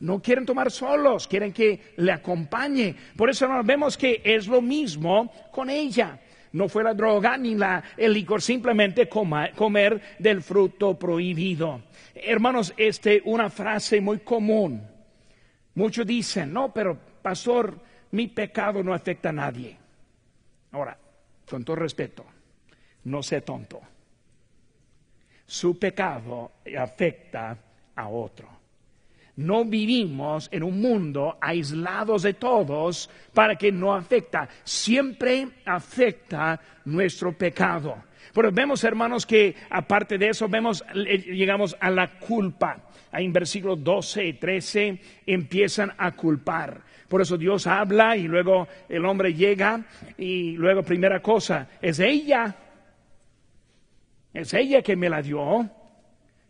No 0.00 0.20
quieren 0.22 0.46
tomar 0.46 0.70
solos, 0.70 1.26
quieren 1.26 1.52
que 1.52 1.94
le 1.96 2.12
acompañe. 2.12 2.94
Por 3.16 3.30
eso 3.30 3.48
nos 3.48 3.66
vemos 3.66 3.96
que 3.96 4.22
es 4.24 4.46
lo 4.46 4.62
mismo 4.62 5.32
con 5.50 5.70
ella. 5.70 6.20
No 6.52 6.68
fue 6.68 6.84
la 6.84 6.94
droga 6.94 7.36
ni 7.36 7.56
la, 7.56 7.82
el 7.96 8.12
licor, 8.12 8.40
simplemente 8.40 9.08
comer 9.08 10.00
del 10.20 10.40
fruto 10.40 10.96
prohibido. 10.96 11.82
Hermanos, 12.14 12.72
este, 12.76 13.22
una 13.24 13.50
frase 13.50 14.00
muy 14.00 14.20
común 14.20 14.94
Muchos 15.74 16.06
dicen, 16.06 16.52
no, 16.52 16.72
pero 16.72 16.96
pastor, 17.20 17.78
mi 18.12 18.28
pecado 18.28 18.82
no 18.82 18.94
afecta 18.94 19.30
a 19.30 19.32
nadie. 19.32 19.76
Ahora, 20.70 20.96
con 21.48 21.64
todo 21.64 21.76
respeto, 21.76 22.24
no 23.04 23.22
sé 23.22 23.40
tonto. 23.42 23.80
Su 25.46 25.78
pecado 25.78 26.52
afecta 26.78 27.56
a 27.94 28.08
otro. 28.08 28.48
No 29.36 29.64
vivimos 29.64 30.48
en 30.52 30.62
un 30.62 30.80
mundo 30.80 31.38
aislados 31.40 32.22
de 32.22 32.34
todos 32.34 33.10
para 33.32 33.56
que 33.56 33.72
no 33.72 33.92
afecta. 33.92 34.48
Siempre 34.62 35.48
afecta 35.64 36.60
nuestro 36.84 37.36
pecado. 37.36 37.96
Pero 38.32 38.52
vemos, 38.52 38.84
hermanos, 38.84 39.26
que 39.26 39.54
aparte 39.70 40.18
de 40.18 40.28
eso, 40.28 40.48
vemos, 40.48 40.84
eh, 40.94 41.18
llegamos 41.18 41.76
a 41.80 41.90
la 41.90 42.18
culpa. 42.18 42.78
Ahí 43.10 43.24
en 43.24 43.32
versículos 43.32 43.82
12 43.82 44.24
y 44.24 44.32
13 44.34 45.00
empiezan 45.26 45.92
a 45.98 46.12
culpar. 46.12 46.82
Por 47.08 47.20
eso 47.20 47.36
Dios 47.36 47.66
habla 47.66 48.16
y 48.16 48.24
luego 48.26 48.66
el 48.88 49.04
hombre 49.04 49.34
llega 49.34 49.84
y 50.16 50.52
luego 50.52 50.82
primera 50.82 51.20
cosa, 51.20 51.68
es 51.80 52.00
ella. 52.00 52.56
Es 54.32 54.52
ella 54.54 54.82
que 54.82 54.96
me 54.96 55.08
la 55.08 55.22
dio. 55.22 55.70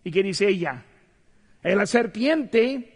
¿Y 0.03 0.11
qué 0.11 0.23
dice 0.23 0.49
ella? 0.49 0.83
Es 1.63 1.77
la 1.77 1.87
serpiente. 1.87 2.91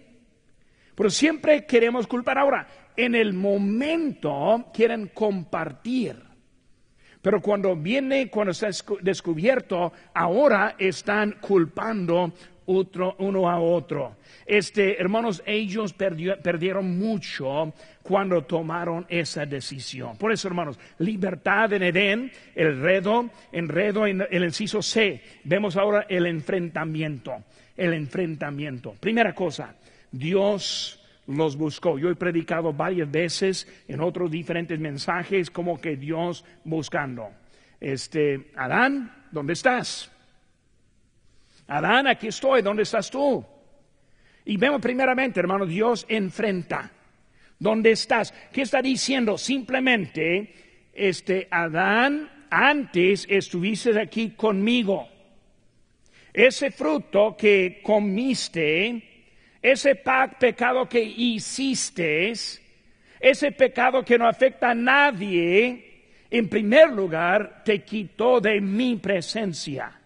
Pero 0.94 1.10
siempre 1.10 1.66
queremos 1.66 2.06
culpar. 2.06 2.38
Ahora, 2.38 2.66
en 2.96 3.14
el 3.14 3.32
momento 3.32 4.66
quieren 4.72 5.08
compartir. 5.14 6.16
Pero 7.20 7.40
cuando 7.40 7.76
viene, 7.76 8.30
cuando 8.30 8.52
está 8.52 8.70
descubierto, 9.00 9.92
ahora 10.14 10.76
están 10.78 11.36
culpando 11.40 12.32
uno 12.68 13.48
a 13.48 13.58
otro. 13.58 14.16
Este, 14.46 15.00
hermanos, 15.00 15.42
ellos 15.46 15.94
perdieron 15.94 16.98
mucho 16.98 17.72
cuando 18.02 18.42
tomaron 18.44 19.06
esa 19.08 19.46
decisión. 19.46 20.16
Por 20.18 20.32
eso, 20.32 20.48
hermanos, 20.48 20.78
libertad 20.98 21.72
en 21.72 21.82
Edén, 21.82 22.32
el 22.54 22.68
enredo, 22.68 23.30
enredo 23.52 24.06
en 24.06 24.24
el 24.30 24.44
inciso 24.44 24.82
C. 24.82 25.22
Vemos 25.44 25.76
ahora 25.76 26.06
el 26.08 26.26
enfrentamiento, 26.26 27.44
el 27.76 27.94
enfrentamiento. 27.94 28.94
Primera 29.00 29.34
cosa, 29.34 29.74
Dios 30.12 31.02
los 31.26 31.56
buscó. 31.56 31.98
Yo 31.98 32.10
he 32.10 32.16
predicado 32.16 32.72
varias 32.72 33.10
veces 33.10 33.66
en 33.88 34.00
otros 34.00 34.30
diferentes 34.30 34.78
mensajes 34.78 35.50
como 35.50 35.80
que 35.80 35.96
Dios 35.96 36.44
buscando. 36.64 37.30
Este, 37.80 38.50
Adán, 38.56 39.26
¿dónde 39.30 39.54
estás? 39.54 40.10
Adán, 41.68 42.06
aquí 42.06 42.28
estoy, 42.28 42.62
¿dónde 42.62 42.82
estás 42.82 43.10
tú? 43.10 43.44
Y 44.46 44.56
vemos 44.56 44.80
primeramente, 44.80 45.38
hermano, 45.38 45.66
Dios 45.66 46.06
enfrenta. 46.08 46.90
¿Dónde 47.58 47.90
estás? 47.90 48.32
¿Qué 48.50 48.62
está 48.62 48.80
diciendo? 48.80 49.36
Simplemente, 49.36 50.88
este, 50.94 51.46
Adán, 51.50 52.46
antes 52.50 53.26
estuviste 53.28 53.98
aquí 54.00 54.30
conmigo. 54.30 55.08
ese 56.32 56.70
fruto 56.70 57.36
que 57.36 57.80
comiste, 57.82 59.02
ese 59.60 59.96
pecado 60.38 60.88
que 60.88 61.02
hiciste, 61.02 62.32
ese 63.20 63.52
pecado 63.52 64.04
que 64.04 64.16
no 64.16 64.26
afecta 64.26 64.70
a 64.70 64.74
nadie, 64.74 66.04
en 66.30 66.48
primer 66.48 66.90
lugar 66.90 67.62
te 67.64 67.82
quitó 67.82 68.40
de 68.40 68.60
mi 68.60 68.96
presencia. 68.96 69.97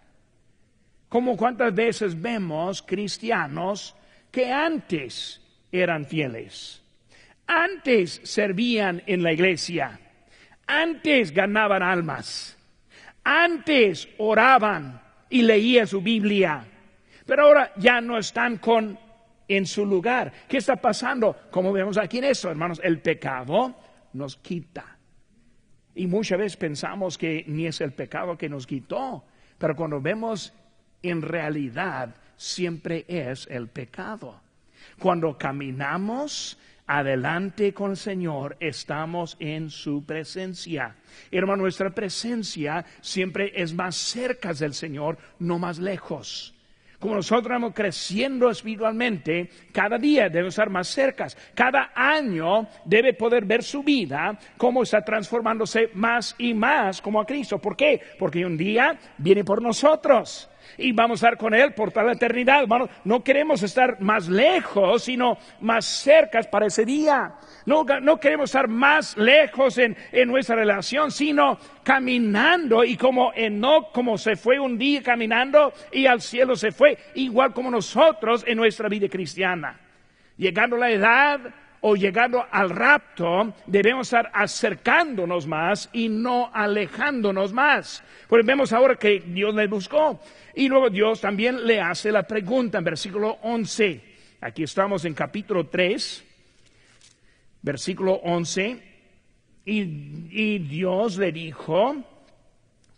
Como 1.13 1.37
cuántas 1.37 1.75
veces 1.75 2.19
vemos 2.19 2.81
cristianos 2.81 3.95
que 4.31 4.51
antes 4.51 5.43
eran 5.71 6.07
fieles, 6.07 6.83
antes 7.47 8.23
servían 8.25 9.03
en 9.05 9.23
la 9.23 9.31
iglesia, 9.31 10.01
antes 10.67 11.31
ganaban 11.33 11.83
almas, 11.83 12.57
antes 13.25 14.09
oraban 14.17 15.03
y 15.29 15.43
leían 15.43 15.87
su 15.87 16.01
Biblia, 16.01 16.65
pero 17.27 17.43
ahora 17.43 17.73
ya 17.77 18.01
no 18.01 18.17
están 18.17 18.57
con 18.57 18.99
en 19.49 19.67
su 19.67 19.85
lugar. 19.85 20.33
¿Qué 20.49 20.57
está 20.57 20.77
pasando? 20.77 21.37
Como 21.51 21.75
vemos 21.75 21.99
aquí 21.99 22.17
en 22.21 22.25
eso, 22.25 22.49
hermanos, 22.49 22.81
el 22.83 23.03
pecado 23.03 23.77
nos 24.15 24.39
quita. 24.39 24.97
Y 25.95 26.07
muchas 26.07 26.39
veces 26.39 26.57
pensamos 26.57 27.19
que 27.19 27.45
ni 27.49 27.67
es 27.67 27.83
el 27.83 27.93
pecado 27.93 28.39
que 28.39 28.49
nos 28.49 28.67
quitó, 28.67 29.27
pero 29.59 29.77
cuando 29.77 30.01
vemos 30.01 30.55
en 31.03 31.23
realidad 31.23 32.15
siempre 32.37 33.05
es 33.09 33.47
el 33.51 33.69
pecado. 33.69 34.41
Cuando 34.99 35.37
caminamos 35.39 36.59
adelante 36.87 37.73
con 37.73 37.93
el 37.93 37.97
Señor, 37.97 38.57
estamos 38.61 39.37
en 39.39 39.71
su 39.71 40.05
presencia. 40.05 40.97
Hermano, 41.31 41.63
nuestra 41.63 41.91
presencia 41.91 42.85
siempre 43.01 43.53
es 43.55 43.73
más 43.73 43.97
cerca 43.97 44.53
del 44.53 44.75
Señor, 44.75 45.19
no 45.39 45.59
más 45.59 45.79
lejos 45.79 46.55
como 47.03 47.17
nosotros 47.17 47.51
vamos 47.51 47.73
creciendo 47.75 48.49
espiritualmente, 48.49 49.51
cada 49.73 49.99
día 49.99 50.29
debe 50.29 50.49
estar 50.49 50.71
más 50.71 50.87
cerca. 50.87 51.27
Cada 51.53 51.91
año 51.97 52.69
debe 52.85 53.13
poder 53.15 53.45
ver 53.45 53.65
su 53.65 53.83
vida, 53.83 54.39
cómo 54.57 54.85
está 54.85 55.03
transformándose 55.03 55.91
más 55.95 56.37
y 56.39 56.55
más 56.55 57.03
como 57.03 57.21
a 57.21 57.27
Cristo. 57.27 57.59
¿Por 57.59 57.77
qué? 57.77 58.01
Porque 58.21 58.47
un 58.47 58.57
día 58.57 58.97
viene 59.19 59.43
por 59.43 59.61
nosotros 59.61 60.49
y 60.79 60.93
vamos 60.93 61.23
a 61.23 61.27
estar 61.27 61.39
con 61.39 61.55
Él 61.55 61.73
por 61.73 61.91
toda 61.91 62.07
la 62.07 62.13
eternidad. 62.13 62.65
no 63.05 63.25
queremos 63.25 63.63
estar 63.63 64.01
más 64.01 64.29
lejos, 64.29 65.05
sino 65.05 65.39
más 65.61 65.85
cerca 65.85 66.41
para 66.43 66.67
ese 66.67 66.85
día. 66.85 67.35
No, 67.67 67.85
no 67.85 68.19
queremos 68.19 68.51
estar 68.51 68.69
más 68.69 69.17
lejos 69.17 69.79
en, 69.79 69.97
en, 70.11 70.29
nuestra 70.29 70.57
relación, 70.57 71.11
sino 71.11 71.59
caminando 71.83 72.85
y 72.85 72.97
como 72.97 73.33
Enoch, 73.35 73.93
como 73.93 74.19
se 74.19 74.37
fue 74.37 74.59
un 74.59 74.79
día 74.79 75.03
caminando 75.03 75.73
y 75.93 76.07
al 76.07 76.21
cielo 76.21 76.57
se 76.57 76.73
fue, 76.73 76.99
igual 77.15 77.53
como 77.53 77.71
nosotros 77.71 78.45
en 78.47 78.57
nuestra 78.57 78.89
vida 78.89 79.09
cristiana. 79.09 79.79
Llegando 80.37 80.77
la 80.77 80.91
edad 80.91 81.41
o 81.85 81.97
llegando 81.97 82.47
al 82.49 82.71
rapto, 82.71 83.55
debemos 83.67 84.07
estar 84.07 84.31
acercándonos 84.33 85.49
más 85.49 85.91
y 85.93 86.09
no 86.09 86.49
alejándonos 86.55 87.53
más. 87.53 88.03
Pues 88.29 88.47
vemos 88.47 88.73
ahora 88.73 88.95
que 88.95 89.21
Dios 89.21 89.53
le 89.55 89.67
buscó. 89.67 90.21
Y 90.55 90.69
luego 90.69 90.91
Dios 90.91 91.21
también 91.21 91.67
le 91.67 91.81
hace 91.81 92.13
la 92.13 92.23
pregunta 92.23 92.79
en 92.79 92.85
versículo 92.85 93.39
11. 93.43 94.01
Aquí 94.43 94.63
estamos 94.63 95.05
en 95.05 95.15
capítulo 95.15 95.67
3, 95.67 96.25
versículo 97.63 98.15
11. 98.15 98.93
Y, 99.65 99.81
y 99.81 100.59
Dios 100.61 101.19
le 101.19 101.33
dijo, 101.33 101.97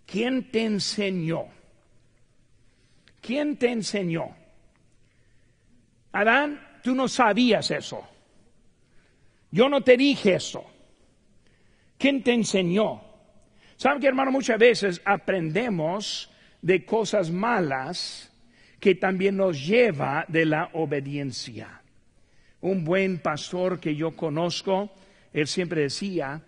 ¿quién 0.05 0.51
te 0.51 0.62
enseñó? 0.62 1.47
¿Quién 3.23 3.57
te 3.57 3.70
enseñó? 3.70 4.37
Adán, 6.12 6.61
tú 6.83 6.94
no 6.94 7.09
sabías 7.09 7.70
eso. 7.70 8.07
Yo 9.55 9.69
no 9.69 9.83
te 9.83 9.97
dije 9.97 10.35
eso. 10.35 10.64
¿Quién 11.97 12.25
te 12.25 12.33
enseñó? 12.33 13.03
¿Saben 13.77 14.01
que 14.01 14.09
hermano? 14.09 14.33
Muchas 14.33 14.59
veces 14.59 15.01
aprendemos 15.05 16.29
de 16.61 16.85
cosas 16.85 17.31
malas 17.31 18.33
que 18.81 18.97
también 18.97 19.37
nos 19.37 19.64
lleva 19.64 20.25
de 20.27 20.45
la 20.45 20.71
obediencia. 20.73 21.83
Un 22.62 22.85
buen 22.85 23.21
pastor 23.21 23.79
que 23.79 23.95
yo 23.95 24.17
conozco, 24.17 24.90
él 25.33 25.47
siempre 25.47 25.83
decía, 25.83 26.43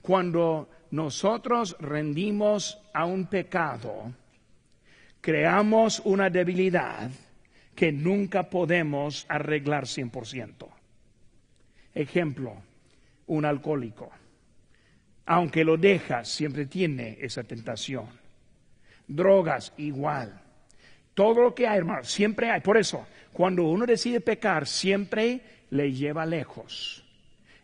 cuando 0.00 0.70
nosotros 0.92 1.76
rendimos 1.80 2.80
a 2.94 3.06
un 3.06 3.26
pecado, 3.26 4.14
creamos 5.20 6.00
una 6.04 6.30
debilidad 6.30 7.10
que 7.74 7.90
nunca 7.90 8.48
podemos 8.48 9.26
arreglar 9.28 9.86
100%. 9.86 10.71
Ejemplo, 11.94 12.56
un 13.26 13.44
alcohólico. 13.44 14.10
Aunque 15.26 15.64
lo 15.64 15.76
deja, 15.76 16.24
siempre 16.24 16.66
tiene 16.66 17.18
esa 17.20 17.44
tentación. 17.44 18.06
Drogas, 19.06 19.72
igual. 19.76 20.40
Todo 21.14 21.42
lo 21.42 21.54
que 21.54 21.66
hay, 21.66 21.78
hermano, 21.78 22.04
siempre 22.04 22.50
hay. 22.50 22.60
Por 22.60 22.76
eso, 22.76 23.06
cuando 23.32 23.64
uno 23.64 23.86
decide 23.86 24.20
pecar, 24.20 24.66
siempre 24.66 25.40
le 25.70 25.92
lleva 25.92 26.26
lejos. 26.26 27.04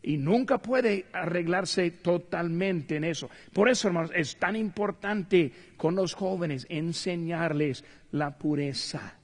Y 0.03 0.17
nunca 0.17 0.59
puede 0.59 1.07
arreglarse 1.13 1.91
totalmente 1.91 2.97
en 2.97 3.05
eso. 3.05 3.29
Por 3.53 3.69
eso, 3.69 3.89
hermanos, 3.89 4.13
es 4.15 4.37
tan 4.37 4.55
importante 4.55 5.53
con 5.77 5.95
los 5.97 6.15
jóvenes 6.15 6.67
enseñarles 6.69 7.85
la 8.13 8.39
pureza, 8.39 9.19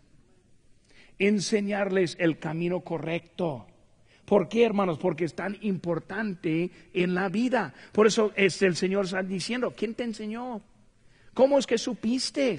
enseñarles 1.19 2.17
el 2.19 2.39
camino 2.39 2.81
correcto 2.81 3.67
¿Por 4.25 4.49
qué, 4.49 4.65
hermanos? 4.65 4.99
Porque 4.99 5.25
es 5.25 5.35
tan 5.35 5.59
importante 5.61 6.71
en 6.93 7.15
la 7.15 7.29
vida. 7.29 7.75
Por 7.93 8.07
eso 8.07 8.33
es 8.37 8.61
el 8.63 8.77
Señor 8.77 9.05
está 9.05 9.23
diciendo, 9.23 9.73
¿quién 9.77 9.95
te 9.95 10.05
enseñó? 10.05 10.63
¿Cómo 11.35 11.59
es 11.59 11.67
que 11.67 11.77
supiste? 11.77 12.59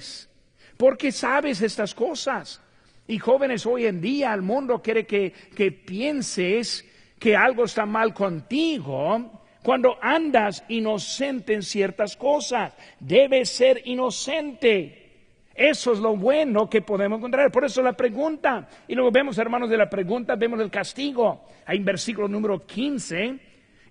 ¿Por 0.76 0.96
qué 0.96 1.10
sabes 1.10 1.62
estas 1.62 1.94
cosas? 1.94 2.60
Y 3.08 3.18
jóvenes, 3.18 3.66
hoy 3.66 3.86
en 3.86 4.00
día 4.00 4.34
el 4.34 4.42
mundo 4.42 4.80
quiere 4.82 5.06
que, 5.06 5.32
que 5.54 5.72
pienses 5.72 6.84
que 7.18 7.36
algo 7.36 7.64
está 7.64 7.86
mal 7.86 8.12
contigo 8.12 9.42
cuando 9.62 9.98
andas 10.00 10.62
inocente 10.68 11.54
en 11.54 11.62
ciertas 11.62 12.16
cosas. 12.16 12.74
Debes 13.00 13.50
ser 13.50 13.82
inocente. 13.86 15.05
Eso 15.56 15.92
es 15.92 16.00
lo 16.00 16.16
bueno 16.16 16.68
que 16.68 16.82
podemos 16.82 17.18
encontrar. 17.18 17.50
Por 17.50 17.64
eso 17.64 17.82
la 17.82 17.94
pregunta. 17.94 18.68
Y 18.86 18.94
luego 18.94 19.10
vemos, 19.10 19.38
hermanos, 19.38 19.70
de 19.70 19.78
la 19.78 19.88
pregunta, 19.88 20.36
vemos 20.36 20.60
el 20.60 20.70
castigo. 20.70 21.44
Hay 21.64 21.78
en 21.78 21.84
versículo 21.84 22.28
número 22.28 22.66
15. 22.66 23.38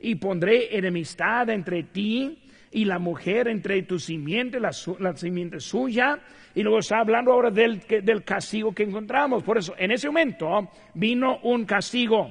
Y 0.02 0.16
pondré 0.16 0.78
enemistad 0.78 1.50
entre 1.50 1.84
ti 1.84 2.44
y 2.72 2.86
la 2.86 3.00
mujer, 3.00 3.48
entre 3.48 3.82
tu 3.84 3.98
simiente, 3.98 4.60
la, 4.60 4.74
simiente 4.74 5.60
suya. 5.60 6.20
Y 6.54 6.62
luego 6.62 6.80
está 6.80 7.00
hablando 7.00 7.32
ahora 7.32 7.50
del, 7.50 7.80
del 7.80 8.24
castigo 8.24 8.72
que 8.74 8.84
encontramos. 8.84 9.42
Por 9.42 9.58
eso, 9.58 9.74
en 9.78 9.90
ese 9.90 10.08
momento 10.08 10.70
vino 10.94 11.40
un 11.42 11.66
castigo. 11.66 12.30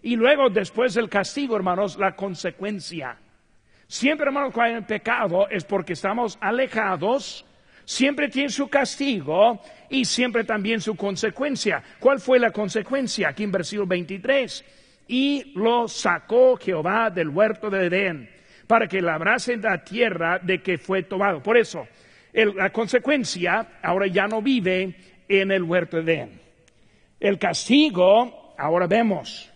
Y 0.00 0.16
luego, 0.16 0.48
después 0.48 0.94
del 0.94 1.10
castigo, 1.10 1.56
hermanos, 1.56 1.98
la 1.98 2.16
consecuencia. 2.16 3.18
Siempre, 3.86 4.28
hermanos, 4.28 4.54
cuando 4.54 4.78
hay 4.78 4.84
pecado 4.84 5.48
es 5.50 5.64
porque 5.64 5.92
estamos 5.92 6.38
alejados 6.40 7.44
siempre 7.84 8.28
tiene 8.28 8.48
su 8.48 8.68
castigo 8.68 9.60
y 9.88 10.04
siempre 10.04 10.44
también 10.44 10.80
su 10.80 10.96
consecuencia. 10.96 11.82
¿Cuál 11.98 12.20
fue 12.20 12.38
la 12.38 12.50
consecuencia? 12.50 13.28
Aquí 13.28 13.44
en 13.44 13.52
versículo 13.52 13.86
23. 13.86 14.64
Y 15.08 15.52
lo 15.54 15.88
sacó 15.88 16.56
Jehová 16.56 17.10
del 17.10 17.28
huerto 17.28 17.68
de 17.68 17.86
Edén 17.86 18.30
para 18.66 18.86
que 18.86 19.02
labrasen 19.02 19.60
la 19.60 19.84
tierra 19.84 20.38
de 20.38 20.62
que 20.62 20.78
fue 20.78 21.02
tomado. 21.02 21.42
Por 21.42 21.56
eso, 21.56 21.86
la 22.32 22.70
consecuencia 22.70 23.78
ahora 23.82 24.06
ya 24.06 24.26
no 24.26 24.40
vive 24.40 24.94
en 25.28 25.50
el 25.50 25.62
huerto 25.62 26.02
de 26.02 26.14
Edén. 26.14 26.40
El 27.20 27.38
castigo, 27.38 28.54
ahora 28.58 28.86
vemos. 28.86 29.52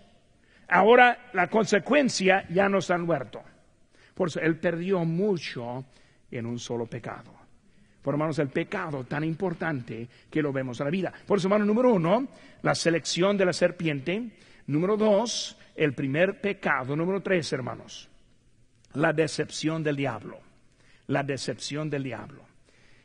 Ahora 0.69 1.31
la 1.33 1.49
consecuencia 1.49 2.45
ya 2.51 2.69
no 2.69 2.79
está 2.79 2.95
en 2.97 3.03
el 3.03 3.09
huerto. 3.09 3.43
Por 4.15 4.29
eso 4.29 4.41
él 4.41 4.59
perdió 4.59 5.05
mucho 5.05 5.85
en 6.31 6.47
un 6.47 6.59
solo 6.59 6.87
pecado. 6.87 7.36
Por 8.07 8.15
hermanos, 8.15 8.39
el 8.39 8.51
pecado 8.51 9.03
tan 9.03 9.25
importante 9.25 10.07
que 10.31 10.41
lo 10.41 10.53
vemos 10.53 10.79
en 10.79 10.85
la 10.85 10.91
vida. 10.93 11.13
Por 11.27 11.39
eso, 11.39 11.49
hermano, 11.49 11.65
número 11.65 11.93
uno, 11.93 12.29
la 12.63 12.73
selección 12.77 13.37
de 13.37 13.45
la 13.45 13.53
serpiente. 13.53 14.31
Número 14.69 14.97
dos, 14.97 15.59
el 15.75 15.93
primer 15.93 16.41
pecado. 16.41 16.95
Número 16.95 17.21
tres, 17.21 17.53
hermanos, 17.53 18.09
la 18.95 19.13
decepción 19.13 19.83
del 19.83 19.97
diablo. 19.97 20.39
La 21.09 21.25
decepción 21.25 21.91
del 21.91 22.05
diablo. 22.05 22.45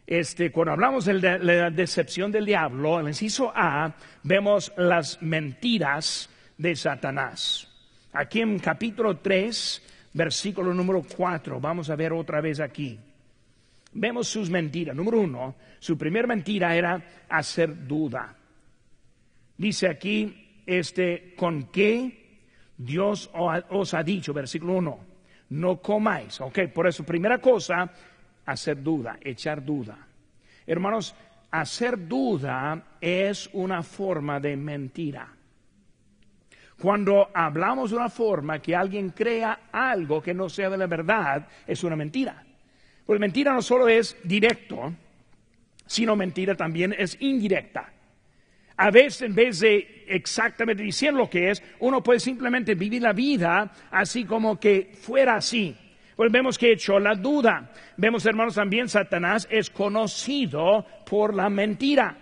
Este, 0.06 0.52
cuando 0.52 0.74
hablamos 0.74 1.06
de 1.06 1.16
la 1.16 1.72
decepción 1.72 2.32
del 2.32 2.46
diablo, 2.46 3.00
en 3.00 3.08
el 3.08 3.14
inciso 3.14 3.52
A, 3.56 3.96
vemos 4.22 4.72
las 4.78 5.20
mentiras 5.20 6.30
de 6.60 6.76
Satanás. 6.76 7.68
Aquí 8.14 8.42
en 8.42 8.60
capítulo 8.60 9.18
3, 9.18 9.82
versículo 10.14 10.76
número 10.76 11.02
4, 11.18 11.60
vamos 11.60 11.90
a 11.90 11.96
ver 11.96 12.14
otra 12.14 12.40
vez 12.40 12.60
aquí. 12.60 13.00
Vemos 13.94 14.28
sus 14.28 14.50
mentiras. 14.50 14.96
Número 14.96 15.20
uno, 15.20 15.56
su 15.80 15.98
primera 15.98 16.28
mentira 16.28 16.76
era 16.76 17.02
hacer 17.30 17.88
duda. 17.88 18.36
Dice 19.58 19.88
aquí, 19.88 20.64
este, 20.66 21.34
¿con 21.36 21.72
qué 21.72 22.40
Dios 22.78 23.30
os 23.34 23.94
ha 23.94 24.04
dicho? 24.04 24.34
Versículo 24.34 24.74
uno, 24.74 25.00
no 25.50 25.82
comáis. 25.82 26.42
Ok, 26.42 26.68
por 26.74 26.88
eso, 26.88 27.04
primera 27.04 27.40
cosa, 27.40 27.92
hacer 28.46 28.82
duda, 28.82 29.18
echar 29.22 29.64
duda. 29.64 30.08
Hermanos, 30.66 31.16
hacer 31.52 32.08
duda 32.08 32.98
es 33.00 33.50
una 33.54 33.84
forma 33.84 34.40
de 34.40 34.56
mentira. 34.56 35.28
Cuando 36.82 37.30
hablamos 37.34 37.92
de 37.92 37.98
una 37.98 38.10
forma 38.10 38.60
que 38.60 38.76
alguien 38.76 39.10
crea 39.12 39.70
algo 39.72 40.22
que 40.22 40.34
no 40.34 40.50
sea 40.50 40.70
de 40.70 40.78
la 40.78 40.88
verdad, 40.88 41.48
es 41.68 41.84
una 41.84 41.96
mentira. 41.96 42.44
Pues 43.12 43.20
mentira 43.20 43.52
no 43.52 43.62
solo 43.62 43.90
es 43.90 44.16
directo, 44.24 44.94
sino 45.86 46.16
mentira 46.16 46.56
también 46.56 46.96
es 46.98 47.18
indirecta. 47.20 47.92
A 48.78 48.90
veces, 48.90 49.24
en 49.24 49.36
vez 49.36 49.60
de 49.60 50.06
exactamente 50.08 50.82
decir 50.82 51.12
lo 51.12 51.30
que 51.30 51.50
es, 51.50 51.62
uno 51.82 52.02
puede 52.02 52.22
simplemente 52.22 52.74
vivir 52.74 53.02
la 53.02 53.12
vida 53.12 53.70
así 53.92 54.24
como 54.24 54.58
que 54.58 54.94
fuera 54.94 55.36
así. 55.36 55.76
Pues 56.16 56.32
vemos 56.32 56.58
que 56.58 56.72
echó 56.72 57.00
la 57.00 57.16
duda. 57.16 57.74
Vemos, 57.98 58.26
hermanos, 58.26 58.56
también 58.56 58.88
Satanás 58.88 59.46
es 59.52 59.70
conocido 59.70 60.86
por 61.06 61.36
la 61.36 61.50
mentira. 61.50 62.16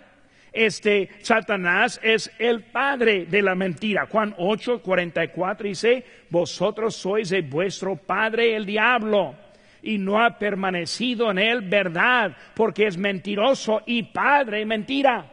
Este 0.52 1.08
Satanás 1.22 2.00
es 2.02 2.32
el 2.36 2.64
padre 2.64 3.26
de 3.26 3.42
la 3.42 3.54
mentira. 3.54 4.08
Juan 4.10 4.34
8, 4.36 4.82
44 4.82 5.68
dice, 5.68 6.04
vosotros 6.30 6.96
sois 6.96 7.28
de 7.28 7.42
vuestro 7.42 7.94
padre 7.94 8.56
el 8.56 8.66
diablo 8.66 9.49
y 9.82 9.98
no 9.98 10.22
ha 10.22 10.38
permanecido 10.38 11.30
en 11.30 11.38
él 11.38 11.62
verdad, 11.62 12.36
porque 12.54 12.86
es 12.86 12.96
mentiroso 12.96 13.82
y 13.86 14.04
padre 14.04 14.64
mentira. 14.66 15.26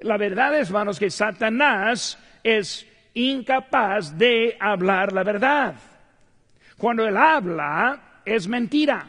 La 0.00 0.16
verdad 0.16 0.58
hermanos, 0.58 0.98
que 0.98 1.10
Satanás 1.10 2.18
es 2.42 2.86
incapaz 3.14 4.16
de 4.16 4.56
hablar 4.58 5.12
la 5.12 5.22
verdad. 5.22 5.74
Cuando 6.78 7.06
él 7.06 7.16
habla, 7.16 8.22
es 8.24 8.48
mentira. 8.48 9.06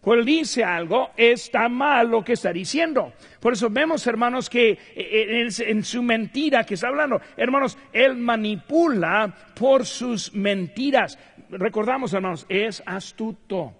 Cuando 0.00 0.20
él 0.20 0.26
dice 0.26 0.64
algo, 0.64 1.10
está 1.16 1.68
mal 1.68 2.08
lo 2.08 2.24
que 2.24 2.32
está 2.32 2.52
diciendo. 2.52 3.12
Por 3.38 3.52
eso 3.52 3.70
vemos, 3.70 4.04
hermanos, 4.06 4.50
que 4.50 4.70
eh, 4.70 4.78
eh, 4.96 5.48
en, 5.58 5.84
su 5.84 6.02
mentira 6.02 6.64
que 6.64 6.74
está 6.74 6.88
hablando, 6.88 7.20
hermanos, 7.36 7.78
él 7.92 8.16
manipula 8.16 9.32
por 9.54 9.86
sus 9.86 10.34
mentiras. 10.34 11.18
Recordamos, 11.50 12.12
hermanos, 12.12 12.46
es 12.48 12.82
astuto. 12.84 13.74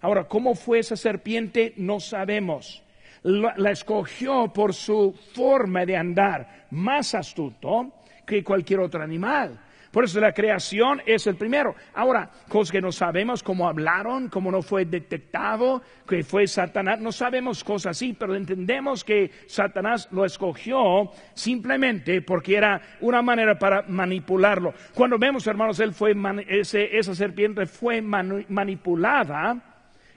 Ahora, 0.00 0.24
¿cómo 0.24 0.54
fue 0.54 0.78
esa 0.78 0.96
serpiente? 0.96 1.74
No 1.76 2.00
sabemos. 2.00 2.82
La, 3.22 3.70
escogió 3.70 4.50
por 4.52 4.72
su 4.72 5.14
forma 5.34 5.84
de 5.84 5.96
andar, 5.96 6.66
más 6.70 7.14
astuto 7.14 7.92
que 8.24 8.42
cualquier 8.42 8.80
otro 8.80 9.02
animal. 9.02 9.60
Por 9.90 10.04
eso 10.04 10.20
la 10.20 10.32
creación 10.32 11.02
es 11.04 11.26
el 11.26 11.34
primero. 11.34 11.74
Ahora, 11.94 12.30
cosas 12.48 12.70
que 12.70 12.80
no 12.80 12.92
sabemos, 12.92 13.42
cómo 13.42 13.68
hablaron, 13.68 14.28
cómo 14.28 14.50
no 14.50 14.62
fue 14.62 14.84
detectado, 14.84 15.82
que 16.08 16.22
fue 16.22 16.46
Satanás, 16.46 17.00
no 17.00 17.10
sabemos 17.10 17.64
cosas 17.64 17.96
así, 17.96 18.14
pero 18.16 18.36
entendemos 18.36 19.02
que 19.02 19.32
Satanás 19.48 20.08
lo 20.12 20.24
escogió 20.24 21.10
simplemente 21.34 22.22
porque 22.22 22.56
era 22.56 22.80
una 23.00 23.20
manera 23.20 23.58
para 23.58 23.82
manipularlo. 23.82 24.72
Cuando 24.94 25.18
vemos, 25.18 25.46
hermanos, 25.48 25.80
él 25.80 25.92
fue, 25.92 26.14
esa 26.48 27.14
serpiente 27.14 27.66
fue 27.66 28.00
manipulada 28.00 29.69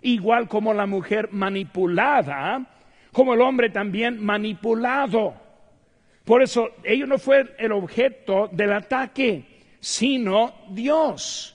igual 0.04 0.48
como 0.48 0.74
la 0.74 0.86
mujer 0.86 1.30
manipulada, 1.32 2.66
como 3.12 3.34
el 3.34 3.42
hombre 3.42 3.70
también 3.70 4.24
manipulado. 4.24 5.34
Por 6.24 6.42
eso 6.42 6.70
ellos 6.84 7.08
no 7.08 7.18
fue 7.18 7.56
el 7.58 7.72
objeto 7.72 8.50
del 8.52 8.74
ataque, 8.74 9.46
sino 9.80 10.54
Dios. 10.70 11.50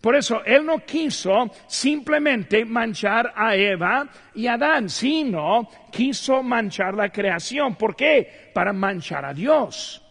Por 0.00 0.14
eso 0.14 0.44
Él 0.44 0.64
no 0.64 0.78
quiso 0.80 1.50
simplemente 1.66 2.64
manchar 2.64 3.32
a 3.34 3.56
Eva 3.56 4.08
y 4.34 4.46
a 4.46 4.54
Adán, 4.54 4.88
sino 4.88 5.68
quiso 5.90 6.42
manchar 6.42 6.94
la 6.94 7.10
creación. 7.10 7.74
¿Por 7.74 7.96
qué? 7.96 8.50
Para 8.54 8.72
manchar 8.72 9.24
a 9.24 9.34
Dios. 9.34 10.02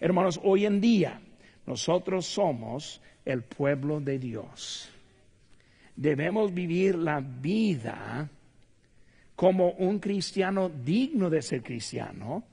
Hermanos, 0.00 0.40
hoy 0.42 0.66
en 0.66 0.80
día 0.80 1.20
nosotros 1.66 2.26
somos 2.26 3.00
el 3.24 3.42
pueblo 3.42 4.00
de 4.00 4.18
Dios 4.18 4.95
debemos 5.96 6.52
vivir 6.52 6.94
la 6.96 7.20
vida 7.20 8.28
como 9.34 9.70
un 9.70 9.98
cristiano 9.98 10.68
digno 10.68 11.28
de 11.28 11.42
ser 11.42 11.62
cristiano. 11.62 12.44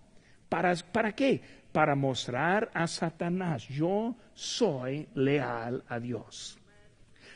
¿Para, 0.49 0.75
¿Para 0.75 1.13
qué? 1.13 1.41
Para 1.71 1.95
mostrar 1.95 2.69
a 2.73 2.87
Satanás, 2.87 3.67
yo 3.67 4.15
soy 4.33 5.07
leal 5.15 5.83
a 5.87 5.99
Dios. 5.99 6.57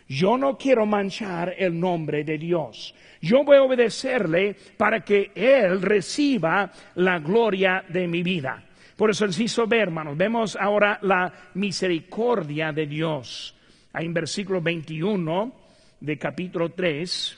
Yo 0.09 0.37
no 0.37 0.57
quiero 0.57 0.85
manchar 0.85 1.53
el 1.57 1.77
nombre 1.77 2.23
de 2.23 2.37
Dios. 2.37 2.95
Yo 3.21 3.43
voy 3.43 3.57
a 3.57 3.63
obedecerle 3.63 4.55
para 4.77 5.01
que 5.01 5.31
Él 5.35 5.81
reciba 5.81 6.71
la 6.95 7.19
gloria 7.19 7.83
de 7.89 8.07
mi 8.07 8.23
vida. 8.23 8.63
Por 8.95 9.09
eso, 9.11 9.25
hizo 9.25 9.67
ver, 9.67 9.81
hermanos, 9.81 10.17
vemos 10.17 10.57
ahora 10.59 10.97
la 11.01 11.31
misericordia 11.55 12.71
de 12.71 12.87
Dios. 12.87 13.55
Ahí 13.93 14.05
en 14.05 14.13
versículo 14.13 14.61
21 14.61 15.66
de 15.99 16.17
capítulo 16.17 16.71
3, 16.71 17.37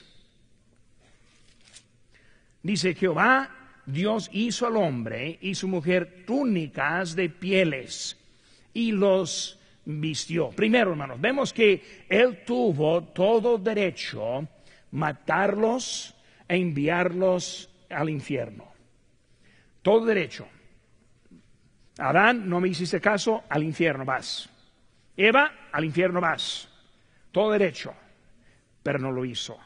dice 2.62 2.94
Jehová, 2.94 3.50
Dios 3.86 4.28
hizo 4.32 4.66
al 4.66 4.76
hombre 4.76 5.38
y 5.40 5.54
su 5.54 5.66
mujer 5.68 6.24
túnicas 6.26 7.16
de 7.16 7.28
pieles 7.28 8.16
y 8.74 8.92
los 8.92 9.58
vistió. 9.84 10.50
Primero, 10.50 10.90
hermanos, 10.92 11.20
vemos 11.20 11.52
que 11.52 12.04
él 12.08 12.44
tuvo 12.44 13.02
todo 13.04 13.58
derecho 13.58 14.46
matarlos 14.92 16.14
e 16.46 16.56
enviarlos 16.56 17.70
al 17.88 18.10
infierno. 18.10 18.70
Todo 19.82 20.04
derecho. 20.04 20.46
Adán, 21.98 22.48
no 22.48 22.60
me 22.60 22.68
hiciste 22.68 23.00
caso, 23.00 23.44
al 23.48 23.62
infierno 23.62 24.04
vas. 24.04 24.48
Eva, 25.16 25.68
al 25.72 25.84
infierno 25.84 26.20
vas. 26.20 26.68
Todo 27.32 27.52
derecho 27.52 27.94
pero 28.82 28.98
no 28.98 29.12
lo 29.12 29.24
hizo. 29.24 29.58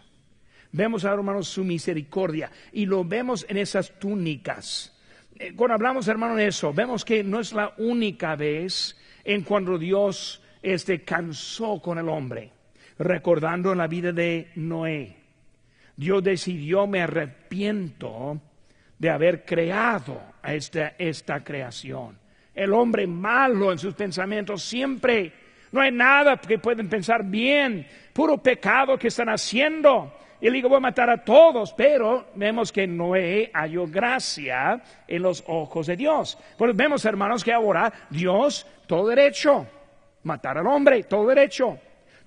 Vemos 0.73 1.05
ahora, 1.05 1.19
hermanos, 1.19 1.49
su 1.49 1.65
misericordia 1.65 2.51
y 2.73 2.87
lo 2.87 3.05
vemos 3.05 3.47
en 3.49 3.59
esas 3.59 3.99
túnicas. 3.99 4.93
Eh, 5.39 5.53
cuando 5.55 5.75
hablamos, 5.75 6.09
hermano, 6.09 6.37
de 6.37 6.49
eso, 6.49 6.73
vemos 6.73 7.05
que 7.05 7.23
no 7.23 7.41
es 7.41 7.53
la 7.53 7.75
única 7.79 8.35
vez 8.37 8.97
en 9.25 9.43
cuando 9.43 9.79
Dios 9.79 10.43
este, 10.63 11.03
cansó 11.03 11.81
con 11.81 11.99
el 11.99 12.09
hombre, 12.09 12.51
recordando 12.99 13.73
en 13.73 13.79
la 13.79 13.87
vida 13.87 14.13
de 14.13 14.51
Noé. 14.57 15.17
Dios 15.97 16.23
decidió, 16.23 16.87
me 16.87 17.03
arrepiento 17.03 18.41
de 18.99 19.11
haber 19.11 19.45
creado 19.45 20.21
esta, 20.43 20.95
esta 20.99 21.45
creación. 21.45 22.19
El 22.55 22.73
hombre 22.73 23.07
malo 23.07 23.73
en 23.73 23.79
sus 23.79 23.95
pensamientos 23.95 24.63
siempre 24.63 25.33
no 25.73 25.81
hay 25.81 25.91
nada 25.91 26.37
que 26.37 26.59
pueden 26.59 26.89
pensar 26.89 27.25
bien, 27.25 27.87
puro 28.15 28.39
pecado 28.39 28.97
que 28.97 29.09
están 29.09 29.29
haciendo. 29.29 30.15
Y 30.41 30.47
le 30.47 30.53
digo, 30.53 30.69
voy 30.69 30.79
a 30.79 30.81
matar 30.81 31.11
a 31.11 31.23
todos, 31.23 31.73
pero 31.75 32.29
vemos 32.35 32.73
que 32.73 32.87
Noé 32.87 33.51
halló 33.53 33.87
gracia 33.87 34.83
en 35.07 35.23
los 35.23 35.45
ojos 35.47 35.87
de 35.87 35.97
Dios. 35.97 36.39
Pues 36.57 36.75
vemos, 36.75 37.05
hermanos, 37.05 37.45
que 37.45 37.53
ahora 37.53 37.93
Dios, 38.11 38.67
todo 38.87 39.09
derecho, 39.09 39.67
matar 40.23 40.59
al 40.59 40.67
hombre, 40.67 41.03
todo 41.05 41.27
derecho, 41.27 41.79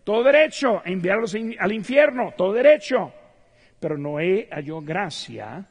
todo 0.03 0.23
derecho, 0.23 0.81
enviarlos 0.85 1.35
al 1.59 1.71
infierno, 1.71 2.33
todo 2.35 2.53
derecho. 2.53 3.13
Pero 3.79 3.97
Noé 3.97 4.47
halló 4.51 4.81
gracia 4.81 5.65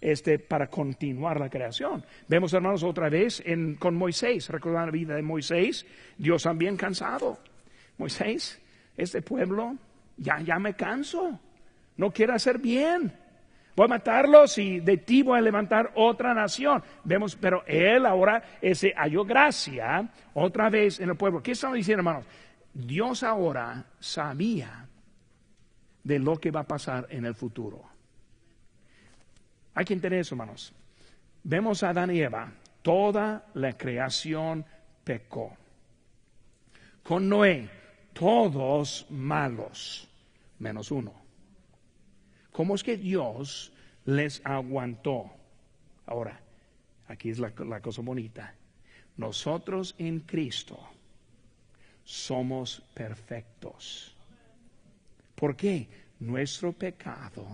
este, 0.00 0.38
para 0.38 0.68
continuar 0.68 1.38
la 1.38 1.48
creación. 1.48 2.04
Vemos, 2.26 2.52
hermanos, 2.52 2.82
otra 2.82 3.08
vez 3.08 3.42
en, 3.46 3.76
con 3.76 3.94
Moisés, 3.94 4.48
recordando 4.48 4.86
la 4.86 4.92
vida 4.92 5.14
de 5.14 5.22
Moisés, 5.22 5.86
Dios 6.16 6.42
también 6.42 6.76
cansado. 6.76 7.38
Moisés, 7.98 8.60
este 8.98 9.22
pueblo, 9.22 9.76
ya, 10.18 10.40
ya 10.40 10.58
me 10.58 10.74
canso, 10.74 11.40
no 11.96 12.10
quiere 12.10 12.34
hacer 12.34 12.58
bien. 12.58 13.12
Voy 13.76 13.84
a 13.84 13.88
matarlos 13.88 14.58
y 14.58 14.80
de 14.80 14.96
ti 14.96 15.22
voy 15.22 15.38
a 15.38 15.40
levantar 15.40 15.92
otra 15.94 16.34
nación. 16.34 16.82
Vemos, 17.04 17.36
pero 17.36 17.62
él 17.64 18.06
ahora 18.06 18.42
ese 18.60 18.92
halló 18.96 19.24
gracia 19.24 20.10
otra 20.34 20.68
vez 20.68 20.98
en 20.98 21.10
el 21.10 21.16
pueblo. 21.16 21.40
¿Qué 21.40 21.52
estamos 21.52 21.76
diciendo, 21.76 22.00
hermanos? 22.00 22.24
Dios 22.74 23.22
ahora 23.22 23.84
sabía 24.00 24.88
de 26.02 26.18
lo 26.18 26.40
que 26.40 26.50
va 26.50 26.60
a 26.60 26.66
pasar 26.66 27.06
en 27.10 27.24
el 27.24 27.36
futuro. 27.36 27.84
Hay 29.74 29.84
que 29.84 29.94
entender 29.94 30.20
eso, 30.20 30.34
hermanos. 30.34 30.74
Vemos 31.44 31.84
a 31.84 31.90
Adán 31.90 32.10
y 32.12 32.20
Eva, 32.20 32.50
toda 32.82 33.46
la 33.54 33.74
creación 33.74 34.66
pecó. 35.04 35.56
Con 37.04 37.28
Noé, 37.28 37.70
todos 38.18 39.06
malos, 39.10 40.08
menos 40.58 40.90
uno. 40.90 41.14
¿Cómo 42.50 42.74
es 42.74 42.82
que 42.82 42.96
Dios 42.96 43.72
les 44.06 44.44
aguantó? 44.44 45.30
Ahora, 46.06 46.40
aquí 47.06 47.30
es 47.30 47.38
la, 47.38 47.52
cosa 47.52 48.02
bonita. 48.02 48.54
Nosotros 49.16 49.94
en 49.98 50.20
Cristo 50.20 50.80
somos 52.02 52.82
perfectos. 52.92 54.16
¿Por 55.36 55.54
qué? 55.54 55.88
Nuestro 56.18 56.72
pecado 56.72 57.46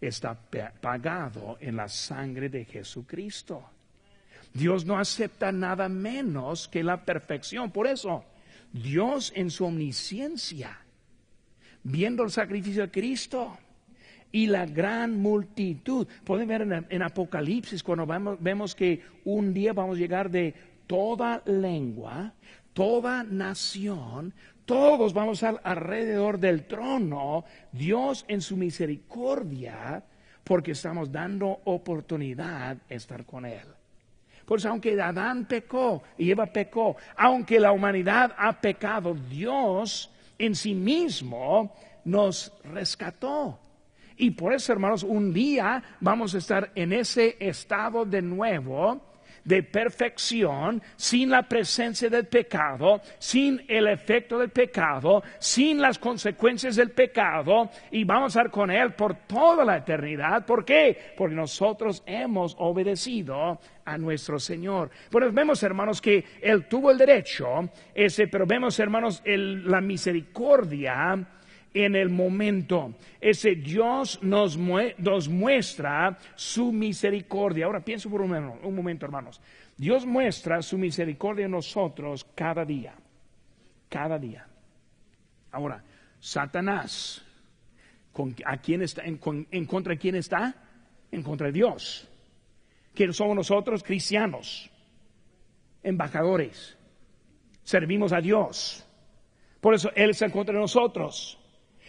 está 0.00 0.34
pagado 0.80 1.58
en 1.60 1.76
la 1.76 1.88
sangre 1.88 2.48
de 2.48 2.64
Jesucristo. 2.64 3.62
Dios 4.54 4.86
no 4.86 4.98
acepta 4.98 5.52
nada 5.52 5.90
menos 5.90 6.66
que 6.66 6.82
la 6.82 7.04
perfección. 7.04 7.70
Por 7.70 7.86
eso, 7.86 8.24
Dios 8.82 9.32
en 9.34 9.50
su 9.50 9.64
omnisciencia, 9.64 10.78
viendo 11.82 12.22
el 12.22 12.30
sacrificio 12.30 12.82
de 12.82 12.90
Cristo 12.90 13.58
y 14.32 14.46
la 14.46 14.66
gran 14.66 15.20
multitud, 15.20 16.06
pueden 16.24 16.48
ver 16.48 16.86
en, 16.90 17.02
Apocalipsis 17.02 17.82
cuando 17.82 18.06
vemos 18.38 18.74
que 18.74 19.02
un 19.24 19.54
día 19.54 19.72
vamos 19.72 19.96
a 19.96 20.00
llegar 20.00 20.30
de 20.30 20.54
toda 20.86 21.42
lengua, 21.46 22.34
toda 22.72 23.24
nación, 23.24 24.34
todos 24.66 25.14
vamos 25.14 25.42
al 25.42 25.60
alrededor 25.64 26.38
del 26.38 26.66
trono, 26.66 27.44
Dios 27.72 28.24
en 28.28 28.42
su 28.42 28.56
misericordia, 28.56 30.04
porque 30.44 30.72
estamos 30.72 31.10
dando 31.10 31.60
oportunidad 31.64 32.76
a 32.90 32.94
estar 32.94 33.24
con 33.24 33.46
Él. 33.46 33.75
Por 34.46 34.58
eso, 34.58 34.68
aunque 34.68 35.00
Adán 35.00 35.46
pecó 35.46 36.02
y 36.16 36.30
Eva 36.30 36.46
pecó, 36.46 36.96
aunque 37.16 37.58
la 37.58 37.72
humanidad 37.72 38.32
ha 38.38 38.60
pecado, 38.60 39.14
Dios 39.14 40.10
en 40.38 40.54
sí 40.54 40.74
mismo 40.74 41.74
nos 42.04 42.52
rescató. 42.62 43.58
Y 44.16 44.30
por 44.30 44.54
eso, 44.54 44.72
hermanos, 44.72 45.02
un 45.02 45.32
día 45.32 45.82
vamos 46.00 46.34
a 46.34 46.38
estar 46.38 46.70
en 46.74 46.92
ese 46.92 47.36
estado 47.40 48.04
de 48.04 48.22
nuevo 48.22 49.02
de 49.46 49.62
perfección, 49.62 50.82
sin 50.96 51.30
la 51.30 51.44
presencia 51.44 52.10
del 52.10 52.26
pecado, 52.26 53.00
sin 53.18 53.64
el 53.68 53.86
efecto 53.86 54.38
del 54.38 54.50
pecado, 54.50 55.22
sin 55.38 55.80
las 55.80 55.98
consecuencias 55.98 56.74
del 56.74 56.90
pecado, 56.90 57.70
y 57.92 58.02
vamos 58.04 58.36
a 58.36 58.40
estar 58.40 58.50
con 58.50 58.70
Él 58.72 58.92
por 58.94 59.14
toda 59.26 59.64
la 59.64 59.78
eternidad. 59.78 60.44
¿Por 60.44 60.64
qué? 60.64 61.14
Porque 61.16 61.36
nosotros 61.36 62.02
hemos 62.06 62.56
obedecido 62.58 63.60
a 63.84 63.96
nuestro 63.96 64.40
Señor. 64.40 64.90
Bueno, 65.12 65.30
vemos, 65.30 65.62
hermanos, 65.62 66.00
que 66.02 66.24
Él 66.42 66.66
tuvo 66.66 66.90
el 66.90 66.98
derecho, 66.98 67.70
ese, 67.94 68.26
pero 68.26 68.46
vemos, 68.46 68.78
hermanos, 68.80 69.22
la 69.24 69.80
misericordia 69.80 71.24
en 71.76 71.94
el 71.94 72.08
momento. 72.08 72.94
Ese 73.20 73.54
Dios 73.54 74.18
nos, 74.22 74.56
muestra 74.56 76.18
su 76.34 76.72
misericordia. 76.72 77.66
Ahora 77.66 77.84
pienso 77.84 78.08
por 78.08 78.22
un, 78.22 78.74
momento, 78.74 79.04
hermanos. 79.04 79.42
Dios 79.76 80.06
muestra 80.06 80.62
su 80.62 80.78
misericordia 80.78 81.44
en 81.44 81.50
nosotros 81.50 82.26
cada 82.34 82.64
día. 82.64 82.94
Cada 83.90 84.18
día. 84.18 84.46
Ahora, 85.52 85.84
Satanás, 86.18 87.22
¿a 88.46 88.56
quién 88.56 88.80
está, 88.80 89.02
en, 89.04 89.18
contra 89.66 89.92
de 89.92 89.98
quién 89.98 90.14
está? 90.14 90.54
En 91.12 91.22
contra 91.22 91.48
de 91.48 91.52
Dios. 91.52 92.08
¿Quiénes 92.94 93.16
somos 93.16 93.36
nosotros? 93.36 93.82
Cristianos, 93.82 94.70
embajadores. 95.82 96.78
Servimos 97.62 98.14
a 98.14 98.20
Dios. 98.22 98.86
Por 99.60 99.74
eso 99.74 99.90
Él 99.94 100.10
está 100.10 100.24
en 100.24 100.30
contra 100.30 100.54
de 100.54 100.60
nosotros. 100.60 101.38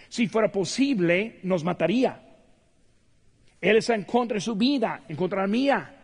Si 0.10 0.28
fuera 0.28 0.52
posible, 0.52 1.40
nos 1.44 1.64
mataría. 1.64 2.24
Él 3.60 3.78
está 3.78 3.96
en 3.96 4.04
contra 4.04 4.36
de 4.36 4.42
su 4.42 4.56
vida, 4.56 5.04
en 5.08 5.16
contra 5.16 5.42
de 5.42 5.48
la 5.48 5.52
mía. 5.52 5.96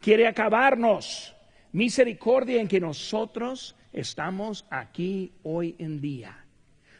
Quiere 0.00 0.26
acabarnos. 0.26 1.34
Misericordia 1.72 2.60
en 2.60 2.68
que 2.68 2.80
nosotros 2.80 3.74
estamos 3.92 4.64
aquí 4.70 5.32
hoy 5.42 5.74
en 5.78 6.00
día. 6.00 6.44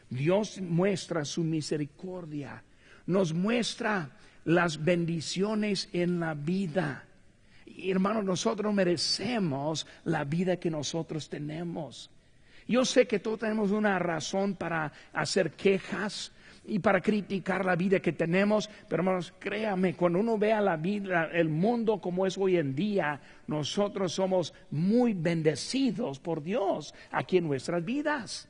Dios 0.09 0.59
muestra 0.61 1.23
su 1.25 1.43
misericordia. 1.43 2.63
Nos 3.05 3.33
muestra 3.33 4.11
las 4.45 4.83
bendiciones 4.83 5.89
en 5.93 6.19
la 6.19 6.33
vida. 6.33 7.05
Hermanos, 7.65 8.23
nosotros 8.23 8.73
merecemos 8.73 9.85
la 10.03 10.23
vida 10.23 10.57
que 10.57 10.69
nosotros 10.69 11.29
tenemos. 11.29 12.09
Yo 12.67 12.83
sé 12.85 13.07
que 13.07 13.19
todos 13.19 13.39
tenemos 13.39 13.71
una 13.71 13.99
razón 13.99 14.55
para 14.55 14.91
hacer 15.13 15.51
quejas 15.51 16.31
y 16.67 16.79
para 16.79 16.99
criticar 16.99 17.63
la 17.63 17.75
vida 17.75 17.99
que 17.99 18.11
tenemos, 18.11 18.69
pero 18.89 19.01
hermanos, 19.01 19.33
créame, 19.39 19.95
cuando 19.95 20.19
uno 20.19 20.37
vea 20.37 20.61
la 20.61 20.77
vida, 20.77 21.29
el 21.31 21.49
mundo 21.49 21.99
como 21.99 22.25
es 22.25 22.37
hoy 22.37 22.57
en 22.57 22.75
día, 22.75 23.21
nosotros 23.47 24.13
somos 24.13 24.53
muy 24.71 25.13
bendecidos 25.13 26.19
por 26.19 26.41
Dios 26.41 26.93
aquí 27.11 27.37
en 27.37 27.47
nuestras 27.47 27.85
vidas. 27.85 28.49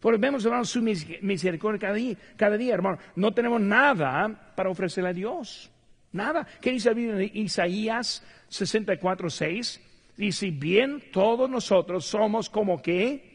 Porque 0.00 0.18
vemos, 0.18 0.44
hermanos, 0.44 0.70
su 0.70 0.82
misericordia 0.82 1.78
cada 1.78 1.94
día, 1.94 2.16
cada 2.36 2.56
día, 2.56 2.74
hermano. 2.74 2.98
No 3.14 3.32
tenemos 3.32 3.60
nada 3.60 4.52
para 4.56 4.68
ofrecerle 4.68 5.10
a 5.10 5.12
Dios. 5.12 5.70
Nada. 6.10 6.44
¿Qué 6.60 6.72
dice 6.72 6.90
Isaías 7.34 8.24
64, 8.48 9.30
6? 9.30 9.80
Y 10.18 10.32
si 10.32 10.50
bien 10.50 11.04
todos 11.12 11.48
nosotros 11.48 12.04
somos 12.04 12.50
como 12.50 12.82
que 12.82 13.31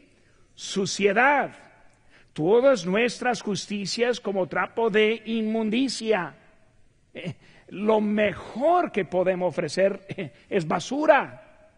suciedad, 0.58 1.52
todas 2.32 2.84
nuestras 2.84 3.42
justicias 3.42 4.18
como 4.18 4.48
trapo 4.48 4.90
de 4.90 5.22
inmundicia. 5.26 6.34
Eh, 7.14 7.36
lo 7.68 8.00
mejor 8.00 8.90
que 8.90 9.04
podemos 9.04 9.50
ofrecer 9.50 10.04
eh, 10.08 10.32
es 10.50 10.66
basura. 10.66 11.70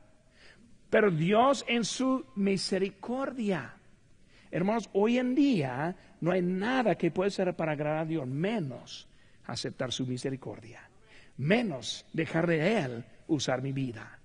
Pero 0.88 1.10
Dios 1.10 1.62
en 1.68 1.84
su 1.84 2.24
misericordia. 2.36 3.74
Hermanos, 4.50 4.88
hoy 4.94 5.18
en 5.18 5.34
día 5.34 5.94
no 6.22 6.32
hay 6.32 6.40
nada 6.40 6.94
que 6.94 7.10
pueda 7.10 7.28
ser 7.28 7.54
para 7.54 7.72
agradar 7.72 7.98
a 7.98 8.06
Dios, 8.06 8.26
menos 8.26 9.06
aceptar 9.44 9.92
su 9.92 10.06
misericordia, 10.06 10.88
menos 11.36 12.06
dejar 12.14 12.46
de 12.46 12.78
Él 12.78 13.04
usar 13.26 13.60
mi 13.60 13.72
vida. 13.72 14.18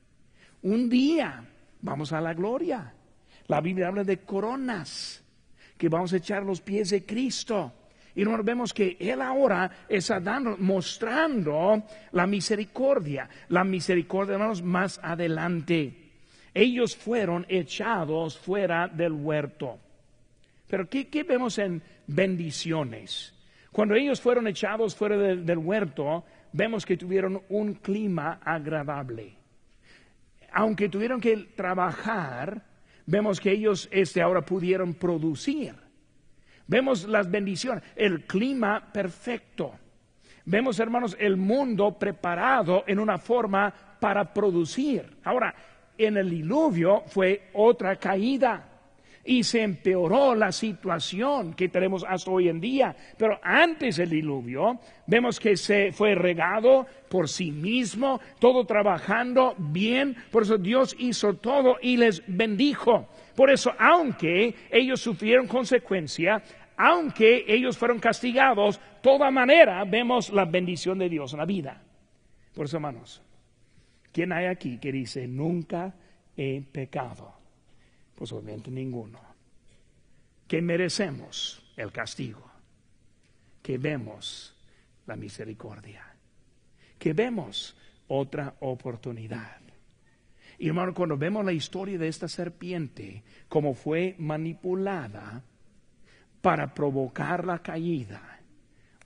Un 0.61 0.89
día 0.89 1.43
vamos 1.81 2.13
a 2.13 2.21
la 2.21 2.33
gloria. 2.33 2.93
La 3.47 3.61
Biblia 3.61 3.87
habla 3.87 4.03
de 4.03 4.17
coronas 4.17 5.23
que 5.77 5.89
vamos 5.89 6.13
a 6.13 6.17
echar 6.17 6.43
los 6.43 6.61
pies 6.61 6.89
de 6.89 7.05
Cristo. 7.05 7.73
Y 8.15 8.23
nos 8.23 8.43
vemos 8.45 8.73
que 8.73 8.95
Él 8.99 9.21
ahora 9.21 9.69
está 9.89 10.19
dando, 10.19 10.55
mostrando 10.57 11.83
la 12.13 12.25
misericordia, 12.25 13.29
la 13.49 13.63
misericordia, 13.63 14.35
hermanos, 14.35 14.63
más 14.63 14.99
adelante. 15.03 15.93
Ellos 16.53 16.95
fueron 16.95 17.45
echados 17.49 18.37
fuera 18.37 18.87
del 18.87 19.11
huerto. 19.11 19.77
Pero 20.67 20.89
¿qué, 20.89 21.25
vemos 21.27 21.57
en 21.57 21.81
bendiciones? 22.07 23.33
Cuando 23.71 23.95
ellos 23.95 24.21
fueron 24.21 24.47
echados 24.47 24.95
fuera 24.95 25.17
del 25.17 25.57
huerto, 25.57 26.23
vemos 26.53 26.85
que 26.85 26.95
tuvieron 26.95 27.41
un 27.49 27.73
clima 27.73 28.39
agradable. 28.41 29.33
Aunque 30.53 30.87
tuvieron 30.87 31.19
que 31.19 31.35
trabajar, 31.57 32.63
Vemos 33.05 33.39
que 33.39 33.51
ellos 33.51 33.87
este, 33.91 34.21
ahora 34.21 34.41
pudieron 34.41 34.93
producir. 34.93 35.75
Vemos 36.67 37.07
las 37.07 37.29
bendiciones, 37.29 37.83
el 37.95 38.25
clima 38.25 38.91
perfecto. 38.91 39.73
Vemos, 40.45 40.79
hermanos, 40.79 41.15
el 41.19 41.37
mundo 41.37 41.97
preparado 41.97 42.83
en 42.87 42.99
una 42.99 43.17
forma 43.17 43.73
para 43.99 44.33
producir. 44.33 45.17
Ahora, 45.23 45.53
en 45.97 46.17
el 46.17 46.29
diluvio 46.29 47.03
fue 47.07 47.49
otra 47.53 47.95
caída 47.97 48.74
y 49.25 49.43
se 49.43 49.63
empeoró 49.63 50.35
la 50.35 50.51
situación 50.51 51.55
que 51.55 51.67
tenemos 51.67 52.05
hasta 52.07 52.29
hoy 52.29 52.47
en 52.47 52.61
día. 52.61 52.95
Pero 53.17 53.39
antes 53.41 53.97
del 53.97 54.11
diluvio, 54.11 54.79
vemos 55.07 55.39
que 55.39 55.57
se 55.57 55.91
fue 55.91 56.13
regado 56.13 56.85
por 57.09 57.27
sí 57.27 57.51
mismo, 57.51 58.21
todo 58.39 58.65
trabajando 58.65 59.55
bien. 59.57 60.15
Por 60.31 60.43
eso 60.43 60.57
Dios 60.57 60.95
hizo 60.99 61.33
todo 61.35 61.77
y 61.81 61.97
les 61.97 62.21
bendijo. 62.27 63.07
Por 63.35 63.49
eso, 63.49 63.73
aunque 63.79 64.53
ellos 64.69 65.01
sufrieron 65.01 65.47
consecuencia, 65.47 66.41
aunque 66.77 67.45
ellos 67.47 67.77
fueron 67.77 67.99
castigados, 67.99 68.79
toda 69.01 69.31
manera 69.31 69.83
vemos 69.85 70.29
la 70.29 70.45
bendición 70.45 70.99
de 70.99 71.09
Dios 71.09 71.33
en 71.33 71.39
la 71.39 71.45
vida. 71.45 71.81
Por 72.53 72.65
eso, 72.65 72.77
hermanos, 72.77 73.21
¿quién 74.11 74.31
hay 74.31 74.45
aquí 74.45 74.77
que 74.77 74.91
dice, 74.91 75.27
nunca 75.27 75.95
he 76.37 76.61
pecado? 76.61 77.44
Pues 78.15 78.31
obviamente 78.31 78.71
ninguno. 78.71 79.19
Que 80.47 80.61
merecemos 80.61 81.63
el 81.75 81.91
castigo, 81.91 82.49
que 83.61 83.77
vemos 83.77 84.55
la 85.05 85.15
misericordia, 85.15 86.15
que 86.97 87.13
vemos 87.13 87.75
otra 88.07 88.55
oportunidad. 88.59 89.59
Y 90.57 90.67
hermano, 90.67 90.93
cuando 90.93 91.17
vemos 91.17 91.43
la 91.43 91.51
historia 91.51 91.97
de 91.97 92.07
esta 92.07 92.27
serpiente, 92.27 93.23
como 93.49 93.73
fue 93.73 94.15
manipulada 94.17 95.43
para 96.41 96.73
provocar 96.73 97.45
la 97.45 97.59
caída, 97.59 98.35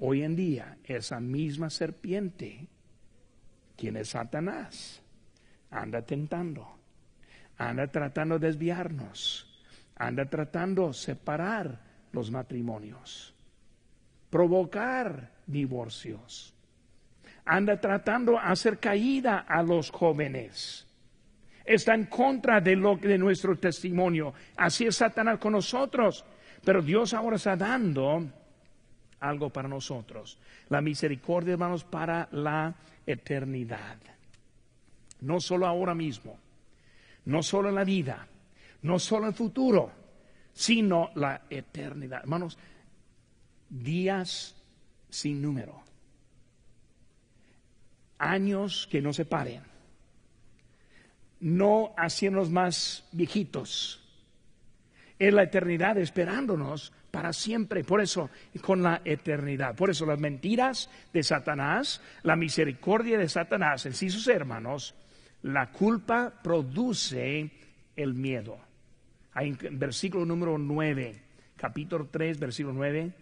Hoy 0.02 0.24
en 0.24 0.38
día, 0.38 0.78
esa 0.86 1.20
misma 1.20 1.70
serpiente, 1.70 2.68
quien 3.76 3.98
es 3.98 4.10
Satanás, 4.10 5.02
anda 5.70 6.02
tentando, 6.04 6.79
anda 7.60 7.88
tratando 7.88 8.40
de 8.40 8.48
desviarnos, 8.48 9.46
anda 9.96 10.26
tratando 10.26 10.88
de 10.88 10.94
separar 10.94 11.80
los 12.14 12.32
matrimonios, 12.32 13.36
provocar 14.30 15.30
divorcios, 15.46 16.54
anda 17.44 17.80
tratando 17.80 18.32
de 18.34 18.40
hacer 18.40 18.80
caída 18.80 19.40
a 19.40 19.62
los 19.62 19.92
jóvenes. 19.92 20.88
Está 21.66 21.94
en 21.94 22.06
contra 22.06 22.62
de, 22.62 22.76
lo, 22.76 22.96
de 22.96 23.18
nuestro 23.18 23.56
testimonio. 23.58 24.34
Así 24.56 24.88
es 24.88 24.96
Satanás 24.96 25.38
con 25.38 25.52
nosotros. 25.52 26.26
Pero 26.64 26.82
Dios 26.82 27.14
ahora 27.14 27.36
está 27.36 27.56
dando 27.56 28.26
algo 29.20 29.50
para 29.52 29.68
nosotros. 29.68 30.40
La 30.70 30.82
misericordia, 30.82 31.54
hermanos, 31.54 31.84
para 31.84 32.28
la 32.32 32.74
eternidad. 33.06 33.98
No 35.22 35.40
solo 35.40 35.68
ahora 35.68 35.94
mismo, 35.94 36.40
no 37.26 37.44
solo 37.44 37.70
en 37.70 37.76
la 37.76 37.84
vida, 37.84 38.28
no 38.82 39.00
solo 39.00 39.26
en 39.26 39.30
el 39.30 39.36
futuro, 39.36 39.92
sino 40.54 41.12
la 41.16 41.44
eternidad. 41.50 42.22
Hermanos, 42.22 42.58
días 43.70 44.56
sin 45.10 45.42
número, 45.42 45.84
años 48.18 48.88
que 48.92 49.02
no 49.02 49.14
se 49.14 49.26
paren, 49.26 49.64
no 51.40 51.94
haciéndonos 51.98 52.50
más 52.50 53.06
viejitos, 53.12 54.04
es 55.18 55.34
la 55.34 55.44
eternidad 55.44 55.98
esperándonos 55.98 56.94
para 57.12 57.34
siempre. 57.34 57.84
Por 57.84 58.02
eso, 58.02 58.30
con 58.62 58.82
la 58.82 59.02
eternidad. 59.04 59.76
Por 59.76 59.90
eso 59.90 60.06
las 60.06 60.20
mentiras 60.20 60.90
de 61.14 61.24
Satanás, 61.24 62.02
la 62.24 62.36
misericordia 62.36 63.18
de 63.18 63.28
Satanás 63.28 63.86
en 63.86 63.94
sí 63.94 64.10
sus 64.10 64.28
hermanos, 64.28 64.96
la 65.44 65.72
culpa 65.72 66.34
produce 66.44 67.50
el 67.96 68.14
miedo. 68.14 68.60
Versículo 69.72 70.26
número 70.26 70.58
9, 70.58 71.22
capítulo 71.56 72.08
3, 72.12 72.40
versículo 72.40 72.74
9. 72.74 73.14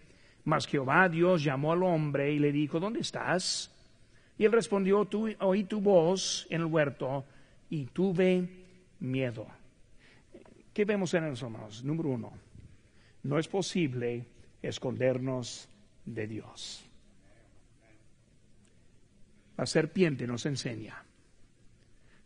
Mas 0.45 0.65
Jehová 0.65 1.09
Dios 1.09 1.43
llamó 1.43 1.73
al 1.73 1.83
hombre 1.83 2.31
y 2.31 2.39
le 2.39 2.51
dijo, 2.51 2.79
¿dónde 2.79 3.01
estás? 3.01 3.73
Y 4.37 4.45
él 4.45 4.51
respondió, 4.51 5.07
oí 5.39 5.63
tu 5.65 5.81
voz 5.81 6.47
en 6.49 6.61
el 6.61 6.67
huerto 6.67 7.25
y 7.69 7.85
tuve 7.85 8.47
miedo. 8.99 9.47
¿Qué 10.73 10.85
vemos 10.85 11.13
en 11.13 11.29
los 11.29 11.41
hermanos? 11.41 11.83
Número 11.83 12.09
uno, 12.09 12.33
no 13.23 13.39
es 13.39 13.47
posible 13.47 14.25
escondernos 14.61 15.67
de 16.05 16.27
Dios. 16.27 16.83
La 19.57 19.65
serpiente 19.65 20.27
nos 20.27 20.45
enseña, 20.45 21.03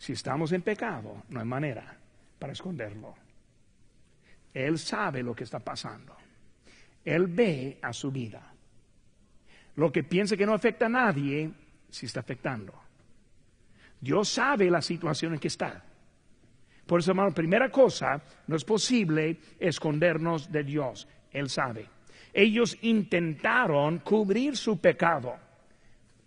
si 0.02 0.14
estamos 0.14 0.52
en 0.52 0.64
pecado, 0.64 1.26
no 1.30 1.40
hay 1.40 1.46
manera 1.46 1.96
para 2.40 2.54
esconderlo. 2.54 3.14
Él 4.52 4.80
sabe 4.80 5.22
lo 5.22 5.36
que 5.36 5.44
está 5.44 5.60
pasando. 5.60 6.16
Él 7.06 7.28
ve 7.28 7.78
a 7.84 7.94
su 7.94 8.12
vida. 8.12 8.52
Lo 9.76 9.92
que 9.92 10.04
piensa 10.04 10.36
que 10.36 10.48
no 10.48 10.56
afecta 10.56 10.88
a 10.88 10.90
nadie, 10.90 11.52
sí 11.92 12.08
está 12.08 12.22
afectando. 12.22 12.74
Dios 14.00 14.28
sabe 14.28 14.72
la 14.72 14.82
situación 14.82 15.34
en 15.34 15.40
que 15.40 15.50
está. 15.50 15.84
Por 16.88 17.02
eso, 17.02 17.12
hermano, 17.12 17.32
primera 17.32 17.70
cosa, 17.70 18.24
no 18.48 18.56
es 18.56 18.66
posible 18.66 19.38
escondernos 19.60 20.52
de 20.52 20.64
Dios. 20.64 21.08
Él 21.32 21.48
sabe. 21.48 21.88
Ellos 22.34 22.76
intentaron 22.82 24.00
cubrir 24.00 24.58
su 24.58 24.80
pecado, 24.80 25.36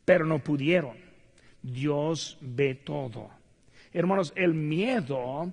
pero 0.04 0.24
no 0.24 0.38
pudieron. 0.38 0.96
Dios 1.60 2.38
ve 2.40 2.76
todo. 2.76 3.42
Hermanos, 3.94 4.32
el 4.36 4.52
miedo 4.52 5.52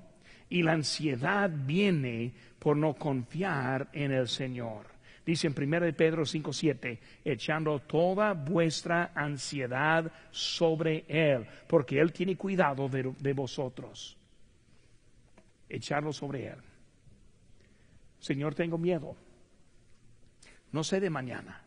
y 0.50 0.64
la 0.64 0.74
ansiedad 0.74 1.50
viene 1.50 2.34
por 2.60 2.76
no 2.76 2.96
confiar 2.96 3.88
en 3.94 4.12
el 4.12 4.28
Señor. 4.28 4.88
Dice 5.26 5.48
en 5.48 5.54
1 5.54 5.96
Pedro 5.96 6.26
5:7, 6.26 7.00
echando 7.24 7.80
toda 7.80 8.34
vuestra 8.34 9.12
ansiedad 9.16 10.12
sobre 10.32 11.06
Él, 11.08 11.46
porque 11.68 12.00
Él 12.00 12.12
tiene 12.12 12.36
cuidado 12.36 12.90
de, 12.90 13.14
de 13.20 13.34
vosotros 13.34 14.18
echarlo 15.70 16.12
sobre 16.12 16.48
Él. 16.48 16.58
Señor, 18.20 18.56
tengo 18.56 18.78
miedo. 18.78 19.16
No 20.72 20.84
sé 20.84 21.00
de 21.00 21.10
mañana. 21.10 21.64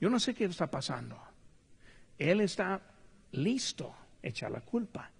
Yo 0.00 0.08
no 0.08 0.18
sé 0.18 0.34
qué 0.34 0.44
está 0.44 0.70
pasando. 0.70 1.20
Él 2.18 2.40
está 2.40 2.80
listo 3.32 3.94
echar 4.22 4.50
la 4.50 4.60
culpa, 4.60 5.10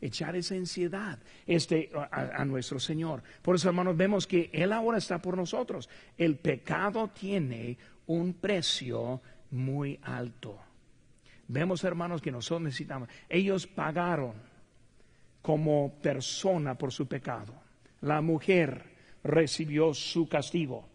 echar 0.00 0.36
esa 0.36 0.54
ansiedad 0.54 1.18
este, 1.46 1.90
a, 1.94 2.40
a, 2.40 2.44
nuestro 2.44 2.78
Señor. 2.78 3.22
Por 3.42 3.56
eso, 3.56 3.68
hermanos, 3.68 3.96
vemos 3.96 4.26
que 4.26 4.50
Él 4.52 4.72
ahora 4.72 4.98
está 4.98 5.20
por 5.20 5.36
nosotros. 5.36 5.88
El 6.16 6.36
pecado 6.36 7.08
tiene 7.08 7.78
un 8.06 8.34
precio 8.34 9.20
muy 9.50 9.98
alto. 10.02 10.58
Vemos, 11.48 11.84
hermanos, 11.84 12.20
que 12.20 12.32
nosotros 12.32 12.62
necesitamos. 12.62 13.08
Ellos 13.28 13.66
pagaron 13.66 14.34
como 15.42 15.94
persona 16.02 16.76
por 16.76 16.92
su 16.92 17.06
pecado. 17.06 17.54
La 18.00 18.20
mujer 18.20 18.84
recibió 19.22 19.94
su 19.94 20.28
castigo. 20.28 20.88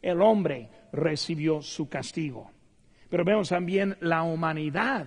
El 0.00 0.22
hombre 0.22 0.70
recibió 0.92 1.60
su 1.60 1.88
castigo. 1.88 2.50
Pero 3.10 3.24
vemos 3.24 3.50
también 3.50 3.96
la 4.00 4.22
humanidad 4.22 5.06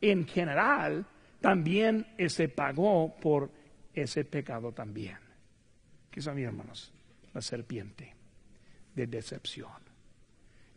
en 0.00 0.26
general 0.26 1.06
también 1.46 2.04
se 2.26 2.48
pagó 2.48 3.14
por 3.20 3.52
ese 3.94 4.24
pecado 4.24 4.72
también. 4.72 5.18
¿Qué 6.10 6.20
son, 6.20 6.36
hermanos? 6.40 6.92
La 7.32 7.40
serpiente 7.40 8.12
de 8.96 9.06
decepción. 9.06 9.70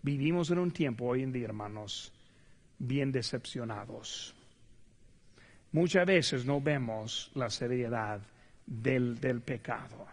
Vivimos 0.04 0.52
en 0.52 0.60
un 0.60 0.70
tiempo 0.70 1.06
hoy 1.06 1.24
en 1.24 1.32
día, 1.32 1.46
hermanos, 1.46 2.14
bien 2.78 3.12
decepcionados. 3.12 4.36
Muchas 5.72 6.06
veces 6.06 6.46
no 6.46 6.62
vemos 6.62 7.32
la 7.34 7.50
seriedad 7.50 8.22
del, 8.64 9.20
del, 9.20 9.42
pecado. 9.42 10.06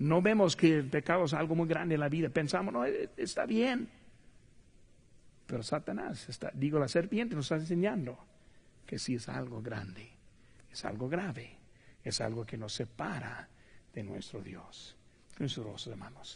No 0.00 0.20
vemos 0.20 0.56
que 0.56 0.78
el 0.78 0.90
pecado 0.90 1.26
es 1.26 1.32
algo 1.32 1.54
muy 1.54 1.68
grande 1.68 1.94
en 1.94 2.00
la 2.00 2.08
vida. 2.08 2.28
Pensamos, 2.28 2.74
no, 2.74 2.84
eh, 2.84 3.08
está 3.16 3.46
bien. 3.46 3.88
Pero 5.46 5.62
Satanás, 5.62 6.28
está, 6.28 6.50
digo, 6.52 6.80
la 6.80 6.88
serpiente 6.88 7.36
nos 7.36 7.44
está 7.44 7.54
enseñando 7.54 8.33
que 8.86 8.98
sí 8.98 9.16
es 9.16 9.28
algo 9.28 9.62
grande, 9.62 10.12
es 10.70 10.84
algo 10.84 11.08
grave, 11.08 11.58
es 12.02 12.20
algo 12.20 12.44
que 12.44 12.56
nos 12.56 12.72
separa 12.72 13.48
de 13.92 14.02
nuestro 14.02 14.42
Dios. 14.42 14.96
Nuestros 15.38 15.86
hermanos. 15.86 16.32